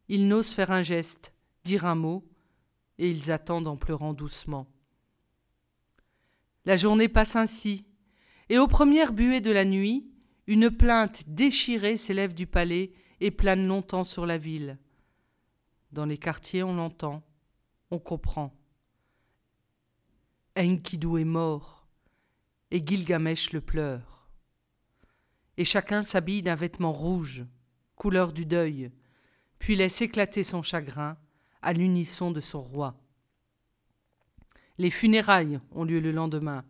Ils 0.09 0.27
n'osent 0.27 0.53
faire 0.53 0.71
un 0.71 0.83
geste, 0.83 1.33
dire 1.63 1.85
un 1.85 1.95
mot, 1.95 2.23
et 2.97 3.09
ils 3.09 3.31
attendent 3.31 3.67
en 3.67 3.77
pleurant 3.77 4.13
doucement. 4.13 4.67
La 6.65 6.75
journée 6.75 7.07
passe 7.07 7.35
ainsi, 7.35 7.85
et 8.49 8.57
aux 8.57 8.67
premières 8.67 9.13
buées 9.13 9.41
de 9.41 9.51
la 9.51 9.65
nuit, 9.65 10.09
une 10.47 10.69
plainte 10.69 11.23
déchirée 11.27 11.97
s'élève 11.97 12.33
du 12.33 12.47
palais 12.47 12.91
et 13.19 13.31
plane 13.31 13.67
longtemps 13.67 14.03
sur 14.03 14.25
la 14.25 14.37
ville. 14.37 14.77
Dans 15.91 16.05
les 16.05 16.17
quartiers, 16.17 16.63
on 16.63 16.75
l'entend, 16.75 17.23
on 17.91 17.99
comprend. 17.99 18.53
Enkidu 20.57 21.19
est 21.19 21.25
mort, 21.25 21.87
et 22.71 22.85
Gilgamesh 22.85 23.53
le 23.53 23.61
pleure. 23.61 24.29
Et 25.55 25.65
chacun 25.65 26.01
s'habille 26.01 26.43
d'un 26.43 26.55
vêtement 26.55 26.91
rouge, 26.91 27.45
couleur 27.95 28.33
du 28.33 28.45
deuil, 28.45 28.91
puis 29.59 29.75
laisse 29.75 30.01
éclater 30.01 30.43
son 30.43 30.61
chagrin 30.61 31.17
à 31.61 31.73
l'unisson 31.73 32.31
de 32.31 32.41
son 32.41 32.61
roi. 32.61 32.99
Les 34.77 34.91
funérailles 34.91 35.59
ont 35.71 35.83
lieu 35.83 35.99
le 35.99 36.11
lendemain. 36.11 36.63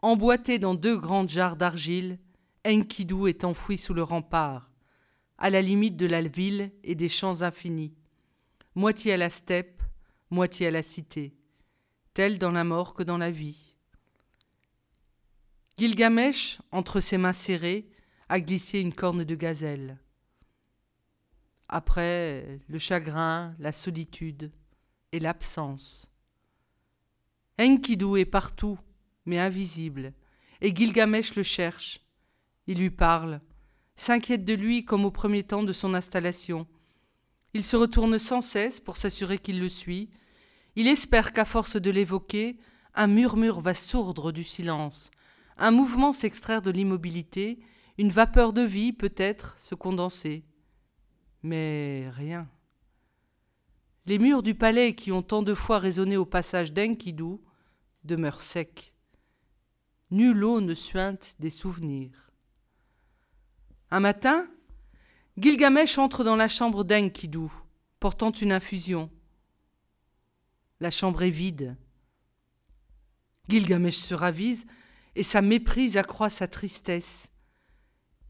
Emboîté 0.00 0.58
dans 0.58 0.74
deux 0.74 0.96
grandes 0.96 1.28
jarres 1.28 1.56
d'argile, 1.56 2.18
Enkidu 2.66 3.28
est 3.28 3.44
enfoui 3.44 3.76
sous 3.76 3.92
le 3.92 4.02
rempart, 4.02 4.70
à 5.36 5.50
la 5.50 5.60
limite 5.60 5.96
de 5.96 6.06
la 6.06 6.22
ville 6.22 6.72
et 6.84 6.94
des 6.94 7.08
champs 7.08 7.42
infinis, 7.42 7.94
moitié 8.80 9.12
à 9.12 9.18
la 9.18 9.28
steppe, 9.28 9.82
moitié 10.30 10.68
à 10.68 10.70
la 10.70 10.80
cité, 10.80 11.34
tel 12.14 12.38
dans 12.38 12.50
la 12.50 12.64
mort 12.64 12.94
que 12.94 13.02
dans 13.02 13.18
la 13.18 13.30
vie. 13.30 13.74
Gilgamesh, 15.76 16.62
entre 16.72 17.00
ses 17.00 17.18
mains 17.18 17.34
serrées, 17.34 17.90
a 18.30 18.40
glissé 18.40 18.80
une 18.80 18.94
corne 18.94 19.22
de 19.22 19.34
gazelle. 19.34 19.98
Après, 21.68 22.58
le 22.68 22.78
chagrin, 22.78 23.54
la 23.58 23.70
solitude 23.70 24.50
et 25.12 25.20
l'absence. 25.20 26.10
Enkidu 27.60 28.16
est 28.16 28.24
partout, 28.24 28.78
mais 29.26 29.38
invisible, 29.38 30.14
et 30.62 30.74
Gilgamesh 30.74 31.34
le 31.34 31.42
cherche. 31.42 32.00
Il 32.66 32.78
lui 32.78 32.90
parle, 32.90 33.42
s'inquiète 33.94 34.46
de 34.46 34.54
lui 34.54 34.86
comme 34.86 35.04
au 35.04 35.10
premier 35.10 35.42
temps 35.42 35.64
de 35.64 35.74
son 35.74 35.92
installation. 35.92 36.66
Il 37.54 37.64
se 37.64 37.76
retourne 37.76 38.18
sans 38.18 38.40
cesse 38.40 38.80
pour 38.80 38.96
s'assurer 38.96 39.38
qu'il 39.38 39.60
le 39.60 39.68
suit. 39.68 40.10
Il 40.76 40.86
espère 40.86 41.32
qu'à 41.32 41.44
force 41.44 41.76
de 41.76 41.90
l'évoquer, 41.90 42.58
un 42.94 43.06
murmure 43.06 43.60
va 43.60 43.74
sourdre 43.74 44.32
du 44.32 44.44
silence, 44.44 45.10
un 45.56 45.70
mouvement 45.70 46.12
s'extraire 46.12 46.62
de 46.62 46.70
l'immobilité, 46.70 47.58
une 47.98 48.10
vapeur 48.10 48.52
de 48.52 48.62
vie 48.62 48.92
peut-être 48.92 49.58
se 49.58 49.74
condenser. 49.74 50.44
Mais 51.42 52.08
rien. 52.10 52.48
Les 54.06 54.18
murs 54.18 54.42
du 54.42 54.54
palais 54.54 54.94
qui 54.94 55.12
ont 55.12 55.22
tant 55.22 55.42
de 55.42 55.54
fois 55.54 55.78
résonné 55.78 56.16
au 56.16 56.24
passage 56.24 56.72
d'Enkidu 56.72 57.36
demeure 58.04 58.40
sec. 58.40 58.94
Nulle 60.10 60.42
eau 60.44 60.60
ne 60.60 60.74
suinte 60.74 61.36
des 61.38 61.50
souvenirs. 61.50 62.32
Un 63.90 64.00
matin, 64.00 64.48
Gilgamesh 65.40 65.98
entre 65.98 66.24
dans 66.24 66.36
la 66.36 66.48
chambre 66.48 66.84
d'Enkidu, 66.84 67.48
portant 67.98 68.32
une 68.32 68.52
infusion. 68.52 69.10
La 70.80 70.90
chambre 70.90 71.22
est 71.22 71.30
vide. 71.30 71.76
Gilgamesh 73.48 73.96
se 73.96 74.14
ravise 74.14 74.66
et 75.14 75.22
sa 75.22 75.40
méprise 75.40 75.96
accroît 75.96 76.30
sa 76.30 76.46
tristesse. 76.46 77.30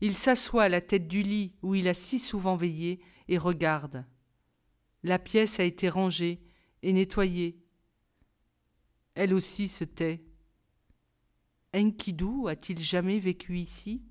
Il 0.00 0.14
s'assoit 0.14 0.64
à 0.64 0.68
la 0.68 0.80
tête 0.80 1.08
du 1.08 1.22
lit 1.22 1.54
où 1.62 1.74
il 1.74 1.88
a 1.88 1.94
si 1.94 2.18
souvent 2.18 2.56
veillé 2.56 3.00
et 3.28 3.38
regarde. 3.38 4.04
La 5.02 5.18
pièce 5.18 5.60
a 5.60 5.64
été 5.64 5.88
rangée 5.88 6.40
et 6.82 6.92
nettoyée 6.92 7.60
elle 9.14 9.34
aussi 9.34 9.68
se 9.68 9.84
tait. 9.84 10.24
Enkidu 11.74 12.48
a-t-il 12.48 12.78
jamais 12.80 13.18
vécu 13.18 13.58
ici? 13.58 14.02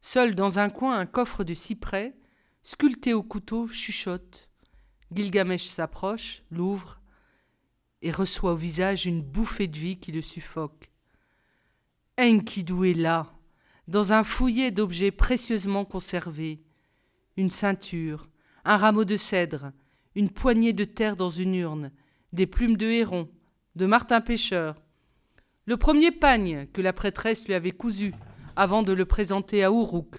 Seul 0.00 0.34
dans 0.34 0.58
un 0.58 0.70
coin, 0.70 0.98
un 0.98 1.06
coffre 1.06 1.44
de 1.44 1.54
cyprès, 1.54 2.14
sculpté 2.62 3.14
au 3.14 3.22
couteau, 3.22 3.66
chuchote. 3.66 4.48
Gilgamesh 5.12 5.64
s'approche, 5.64 6.42
l'ouvre, 6.50 7.00
et 8.02 8.10
reçoit 8.10 8.52
au 8.52 8.56
visage 8.56 9.06
une 9.06 9.22
bouffée 9.22 9.66
de 9.66 9.76
vie 9.76 9.98
qui 9.98 10.12
le 10.12 10.22
suffoque. 10.22 10.90
Enkidu 12.18 12.90
est 12.90 12.94
là, 12.94 13.32
dans 13.86 14.12
un 14.12 14.22
fouillet 14.22 14.70
d'objets 14.70 15.10
précieusement 15.10 15.84
conservés. 15.84 16.62
Une 17.36 17.50
ceinture, 17.50 18.28
un 18.64 18.76
rameau 18.76 19.04
de 19.04 19.16
cèdre, 19.16 19.72
une 20.14 20.30
poignée 20.30 20.72
de 20.72 20.84
terre 20.84 21.16
dans 21.16 21.30
une 21.30 21.54
urne, 21.54 21.90
des 22.32 22.46
plumes 22.46 22.76
de 22.76 22.86
héron, 22.86 23.30
de 23.76 23.86
Martin 23.86 24.20
Pêcheur, 24.20 24.74
le 25.64 25.76
premier 25.76 26.10
pagne 26.10 26.66
que 26.72 26.80
la 26.80 26.92
prêtresse 26.92 27.46
lui 27.46 27.54
avait 27.54 27.70
cousu 27.70 28.14
avant 28.58 28.82
de 28.82 28.92
le 28.92 29.04
présenter 29.04 29.62
à 29.62 29.68
Uruk, 29.68 30.16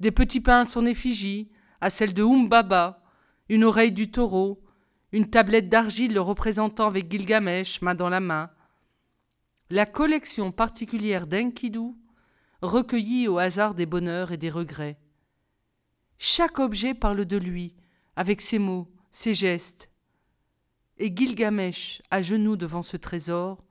des 0.00 0.10
petits 0.10 0.40
pains 0.40 0.60
à 0.60 0.64
son 0.64 0.86
effigie, 0.86 1.50
à 1.82 1.90
celle 1.90 2.14
de 2.14 2.22
Umbaba, 2.22 3.02
une 3.50 3.64
oreille 3.64 3.92
du 3.92 4.10
taureau, 4.10 4.64
une 5.12 5.28
tablette 5.28 5.68
d'argile 5.68 6.14
le 6.14 6.22
représentant 6.22 6.86
avec 6.86 7.10
Gilgamesh, 7.10 7.82
main 7.82 7.94
dans 7.94 8.08
la 8.08 8.20
main. 8.20 8.50
La 9.68 9.84
collection 9.84 10.52
particulière 10.52 11.26
d'Enkidu, 11.26 11.92
recueillie 12.62 13.28
au 13.28 13.36
hasard 13.36 13.74
des 13.74 13.84
bonheurs 13.84 14.32
et 14.32 14.38
des 14.38 14.48
regrets. 14.48 14.98
Chaque 16.16 16.58
objet 16.58 16.94
parle 16.94 17.26
de 17.26 17.36
lui, 17.36 17.74
avec 18.16 18.40
ses 18.40 18.58
mots, 18.58 18.90
ses 19.10 19.34
gestes, 19.34 19.90
et 20.96 21.14
Gilgamesh, 21.14 22.00
à 22.10 22.22
genoux 22.22 22.56
devant 22.56 22.82
ce 22.82 22.96
trésor, 22.96 23.62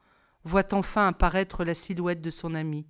voit 0.44 0.76
enfin 0.76 1.08
apparaître 1.08 1.64
la 1.64 1.74
silhouette 1.74 2.22
de 2.22 2.30
son 2.30 2.54
ami. 2.54 2.86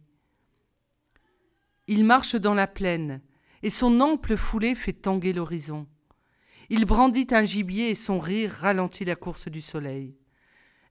Il 1.87 2.05
marche 2.05 2.35
dans 2.35 2.53
la 2.53 2.67
plaine, 2.67 3.21
et 3.61 3.69
son 3.69 3.99
ample 3.99 4.37
foulée 4.37 4.75
fait 4.75 4.93
tanguer 4.93 5.33
l'horizon. 5.33 5.87
Il 6.69 6.85
brandit 6.85 7.27
un 7.31 7.43
gibier 7.43 7.89
et 7.89 7.95
son 7.95 8.19
rire 8.19 8.51
ralentit 8.51 9.05
la 9.05 9.15
course 9.15 9.47
du 9.49 9.61
soleil. 9.61 10.15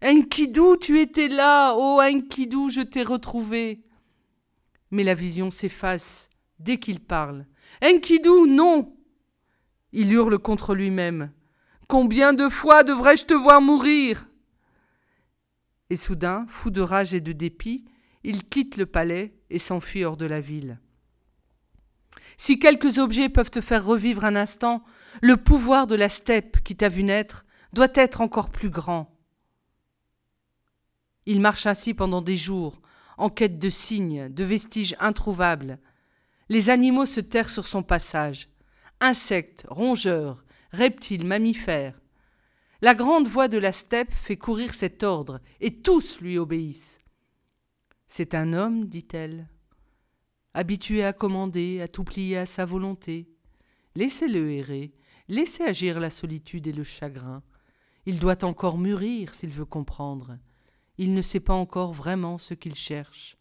Enkidu, 0.04 0.78
tu 0.80 1.00
étais 1.00 1.28
là, 1.28 1.74
oh 1.76 2.00
Enkidu, 2.02 2.70
je 2.70 2.82
t'ai 2.82 3.02
retrouvé. 3.02 3.82
Mais 4.90 5.04
la 5.04 5.14
vision 5.14 5.50
s'efface 5.50 6.28
dès 6.58 6.78
qu'il 6.78 7.00
parle. 7.00 7.46
Enkidu, 7.82 8.48
non 8.48 8.94
Il 9.92 10.12
hurle 10.12 10.38
contre 10.38 10.74
lui-même. 10.74 11.32
Combien 11.88 12.32
de 12.32 12.48
fois 12.48 12.84
devrais-je 12.84 13.26
te 13.26 13.34
voir 13.34 13.60
mourir? 13.60 14.28
Et 15.88 15.96
soudain, 15.96 16.46
fou 16.48 16.70
de 16.70 16.80
rage 16.80 17.14
et 17.14 17.20
de 17.20 17.32
dépit, 17.32 17.84
il 18.24 18.44
quitte 18.48 18.76
le 18.76 18.86
palais 18.86 19.34
et 19.50 19.58
s'enfuit 19.58 20.04
hors 20.04 20.16
de 20.16 20.26
la 20.26 20.40
ville. 20.40 20.78
Si 22.36 22.58
quelques 22.58 22.98
objets 22.98 23.28
peuvent 23.28 23.50
te 23.50 23.60
faire 23.60 23.84
revivre 23.84 24.24
un 24.24 24.36
instant, 24.36 24.82
le 25.20 25.36
pouvoir 25.36 25.86
de 25.86 25.94
la 25.94 26.08
steppe 26.08 26.62
qui 26.62 26.76
t'a 26.76 26.88
vu 26.88 27.02
naître 27.02 27.44
doit 27.72 27.92
être 27.94 28.20
encore 28.20 28.50
plus 28.50 28.70
grand. 28.70 29.16
Il 31.26 31.40
marche 31.40 31.66
ainsi 31.66 31.94
pendant 31.94 32.22
des 32.22 32.36
jours, 32.36 32.80
en 33.16 33.30
quête 33.30 33.58
de 33.58 33.70
signes, 33.70 34.28
de 34.28 34.44
vestiges 34.44 34.96
introuvables. 34.98 35.78
Les 36.48 36.70
animaux 36.70 37.06
se 37.06 37.20
terrent 37.20 37.50
sur 37.50 37.66
son 37.66 37.82
passage. 37.82 38.48
Insectes, 39.00 39.66
rongeurs, 39.68 40.44
reptiles, 40.72 41.26
mammifères. 41.26 42.00
La 42.80 42.94
grande 42.94 43.28
voix 43.28 43.46
de 43.46 43.58
la 43.58 43.70
steppe 43.70 44.12
fait 44.12 44.36
courir 44.36 44.74
cet 44.74 45.04
ordre, 45.04 45.40
et 45.60 45.80
tous 45.82 46.20
lui 46.20 46.38
obéissent. 46.38 47.01
C'est 48.14 48.34
un 48.34 48.52
homme, 48.52 48.84
dit-elle, 48.84 49.48
habitué 50.52 51.02
à 51.02 51.14
commander, 51.14 51.80
à 51.80 51.88
tout 51.88 52.04
plier 52.04 52.36
à 52.36 52.44
sa 52.44 52.66
volonté. 52.66 53.26
Laissez-le 53.94 54.52
errer, 54.52 54.92
laissez 55.28 55.62
agir 55.62 55.98
la 55.98 56.10
solitude 56.10 56.66
et 56.66 56.74
le 56.74 56.84
chagrin. 56.84 57.42
Il 58.04 58.18
doit 58.18 58.44
encore 58.44 58.76
mûrir 58.76 59.32
s'il 59.32 59.48
veut 59.48 59.64
comprendre. 59.64 60.36
Il 60.98 61.14
ne 61.14 61.22
sait 61.22 61.40
pas 61.40 61.54
encore 61.54 61.94
vraiment 61.94 62.36
ce 62.36 62.52
qu'il 62.52 62.74
cherche. 62.74 63.38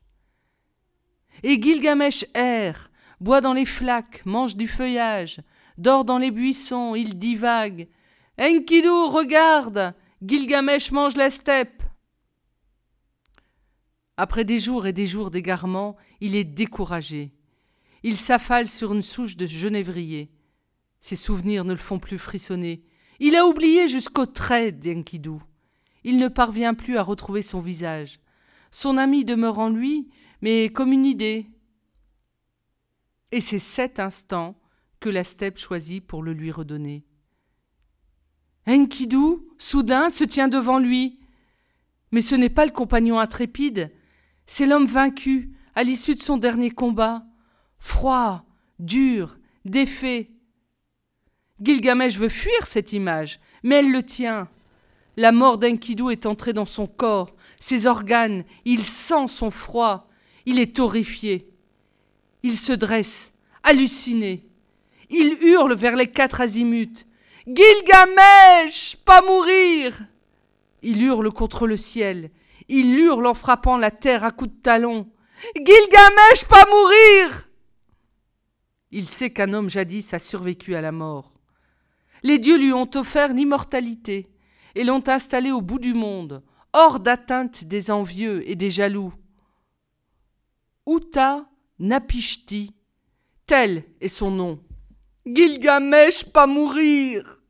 Et 1.44 1.62
Gilgamesh 1.62 2.24
erre, 2.34 2.92
boit 3.20 3.42
dans 3.42 3.54
les 3.54 3.66
flaques, 3.66 4.26
mange 4.26 4.56
du 4.56 4.70
feuillage, 4.70 5.42
dort 5.78 6.06
dans 6.06 6.18
les 6.18 6.32
buissons, 6.32 6.96
il 6.96 7.18
divague. 7.18 7.90
Enkidu, 8.40 8.88
regarde 8.88 9.94
Gilgamesh 10.26 10.94
mange 10.94 11.18
la 11.18 11.30
steppe 11.30 11.81
Après 14.18 14.46
des 14.46 14.60
jours 14.60 14.88
et 14.88 14.94
des 14.94 15.08
jours 15.08 15.32
d'égarement, 15.32 15.96
il 16.20 16.36
est 16.36 16.44
découragé. 16.44 17.34
Il 18.04 18.18
s'affale 18.18 18.68
sur 18.68 18.94
une 18.94 19.02
souche 19.02 19.38
de 19.38 19.46
genévrier. 19.46 20.32
Ses 21.00 21.16
souvenirs 21.16 21.66
ne 21.66 21.74
le 21.74 21.80
font 21.80 22.00
plus 22.00 22.20
frissonner. 22.20 22.84
Il 23.20 23.36
a 23.36 23.46
oublié 23.46 23.88
jusqu'au 23.88 24.26
trait 24.26 24.72
d'Enkidu. 24.72 25.40
Il 26.04 26.18
ne 26.18 26.28
parvient 26.28 26.74
plus 26.74 26.98
à 26.98 27.04
retrouver 27.04 27.42
son 27.42 27.62
visage. 27.62 28.20
Son 28.72 28.98
ami 28.98 29.26
demeure 29.26 29.60
en 29.60 29.70
lui, 29.70 30.10
mais 30.42 30.70
comme 30.70 30.92
une 30.92 31.06
idée. 31.06 31.48
Et 33.32 33.42
c'est 33.42 33.60
cet 33.60 34.00
instant 34.00 34.60
que 35.00 35.10
la 35.10 35.24
steppe 35.24 35.58
choisit 35.58 36.06
pour 36.06 36.24
le 36.24 36.34
lui 36.34 36.52
redonner. 36.52 37.06
Enkidu, 38.68 39.40
soudain, 39.58 40.10
se 40.10 40.24
tient 40.24 40.48
devant 40.48 40.80
lui. 40.80 41.20
Mais 42.12 42.22
ce 42.22 42.36
n'est 42.36 42.50
pas 42.50 42.66
le 42.66 42.72
compagnon 42.72 43.20
intrépide, 43.20 43.92
c'est 44.46 44.66
l'homme 44.66 44.86
vaincu 44.86 45.52
à 45.76 45.84
l'issue 45.84 46.16
de 46.16 46.22
son 46.22 46.38
dernier 46.38 46.72
combat, 46.72 47.24
froid, 47.80 48.46
dur, 48.80 49.38
défait. 49.66 50.32
Gilgamesh 51.62 52.18
veut 52.18 52.30
fuir 52.30 52.66
cette 52.66 52.94
image, 52.94 53.40
mais 53.64 53.76
elle 53.76 53.92
le 53.92 54.04
tient. 54.04 54.50
La 55.18 55.32
mort 55.32 55.58
d'Enkidu 55.58 56.12
est 56.12 56.26
entrée 56.26 56.54
dans 56.54 56.66
son 56.66 56.88
corps, 56.88 57.36
ses 57.60 57.86
organes, 57.86 58.44
il 58.66 58.86
sent 58.86 59.28
son 59.28 59.52
froid, 59.52 60.08
il 60.46 60.60
est 60.60 60.80
horrifié. 60.80 61.48
Il 62.44 62.58
se 62.58 62.74
dresse, 62.74 63.34
halluciné. 63.64 64.48
Il 65.10 65.38
hurle 65.42 65.76
vers 65.76 65.96
les 65.96 66.08
quatre 66.10 66.42
azimuts. 66.42 67.06
Gilgamesh, 67.46 68.96
pas 69.04 69.22
mourir 69.22 70.04
Il 70.82 71.04
hurle 71.04 71.32
contre 71.32 71.68
le 71.68 71.78
ciel, 71.78 72.32
il 72.72 72.98
hurle 72.98 73.28
en 73.28 73.34
frappant 73.34 73.76
la 73.76 73.92
terre 73.92 74.24
à 74.24 74.32
coups 74.32 74.52
de 74.56 74.62
talon. 74.62 75.12
Gilgamesh, 75.56 76.46
pas 76.48 76.66
mourir 76.70 77.50
Il 78.92 79.10
sait 79.10 79.32
qu'un 79.32 79.54
homme 79.54 79.70
jadis 79.70 80.14
a 80.14 80.20
survécu 80.20 80.74
à 80.76 80.82
la 80.82 80.94
mort. 80.94 81.34
Les 82.24 82.40
dieux 82.40 82.58
lui 82.58 82.72
ont 82.72 82.90
offert 82.96 83.34
l'immortalité 83.34 84.32
et 84.76 84.86
l'ont 84.86 85.04
installé 85.08 85.52
au 85.52 85.62
bout 85.62 85.80
du 85.80 85.94
monde, 85.94 86.44
hors 86.72 87.02
d'atteinte 87.02 87.66
des 87.66 87.92
envieux 87.92 88.50
et 88.50 88.56
des 88.56 88.70
jaloux. 88.70 89.14
Uta 90.88 91.50
Napishti, 91.80 92.74
tel 93.48 93.84
est 94.00 94.08
son 94.08 94.32
nom. 94.32 94.64
Gilgamesh 95.26 96.24
pas 96.32 96.48
mourir. 96.48 97.42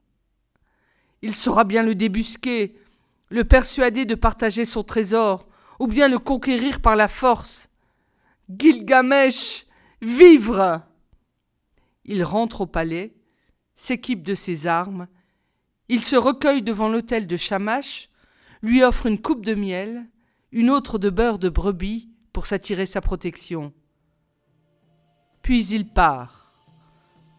Il 1.21 1.35
saura 1.35 1.63
bien 1.63 1.83
le 1.83 1.93
débusquer, 1.93 2.80
le 3.31 3.45
persuader 3.45 4.05
de 4.05 4.13
partager 4.13 4.65
son 4.65 4.83
trésor, 4.83 5.47
ou 5.79 5.87
bien 5.87 6.07
le 6.07 6.19
conquérir 6.19 6.81
par 6.81 6.95
la 6.95 7.07
force. 7.07 7.69
Gilgamesh, 8.49 9.65
vivre. 10.01 10.83
Il 12.03 12.23
rentre 12.23 12.61
au 12.61 12.67
palais, 12.67 13.15
s'équipe 13.73 14.21
de 14.21 14.35
ses 14.35 14.67
armes, 14.67 15.07
il 15.87 16.01
se 16.01 16.15
recueille 16.15 16.61
devant 16.61 16.89
l'autel 16.89 17.25
de 17.25 17.37
Shamash, 17.37 18.09
lui 18.61 18.83
offre 18.83 19.05
une 19.05 19.21
coupe 19.21 19.45
de 19.45 19.55
miel, 19.55 20.07
une 20.51 20.69
autre 20.69 20.97
de 20.97 21.09
beurre 21.09 21.39
de 21.39 21.49
brebis 21.49 22.09
pour 22.33 22.45
s'attirer 22.45 22.85
sa 22.85 23.01
protection. 23.01 23.73
Puis 25.41 25.65
il 25.67 25.87
part, 25.87 26.53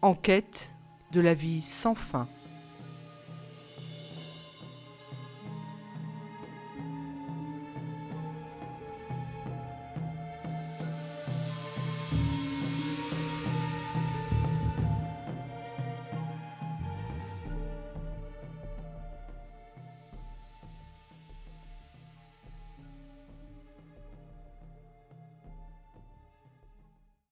en 0.01 0.15
quête 0.15 0.73
de 1.11 1.21
la 1.21 1.33
vie 1.33 1.61
sans 1.61 1.95
fin. 1.95 2.27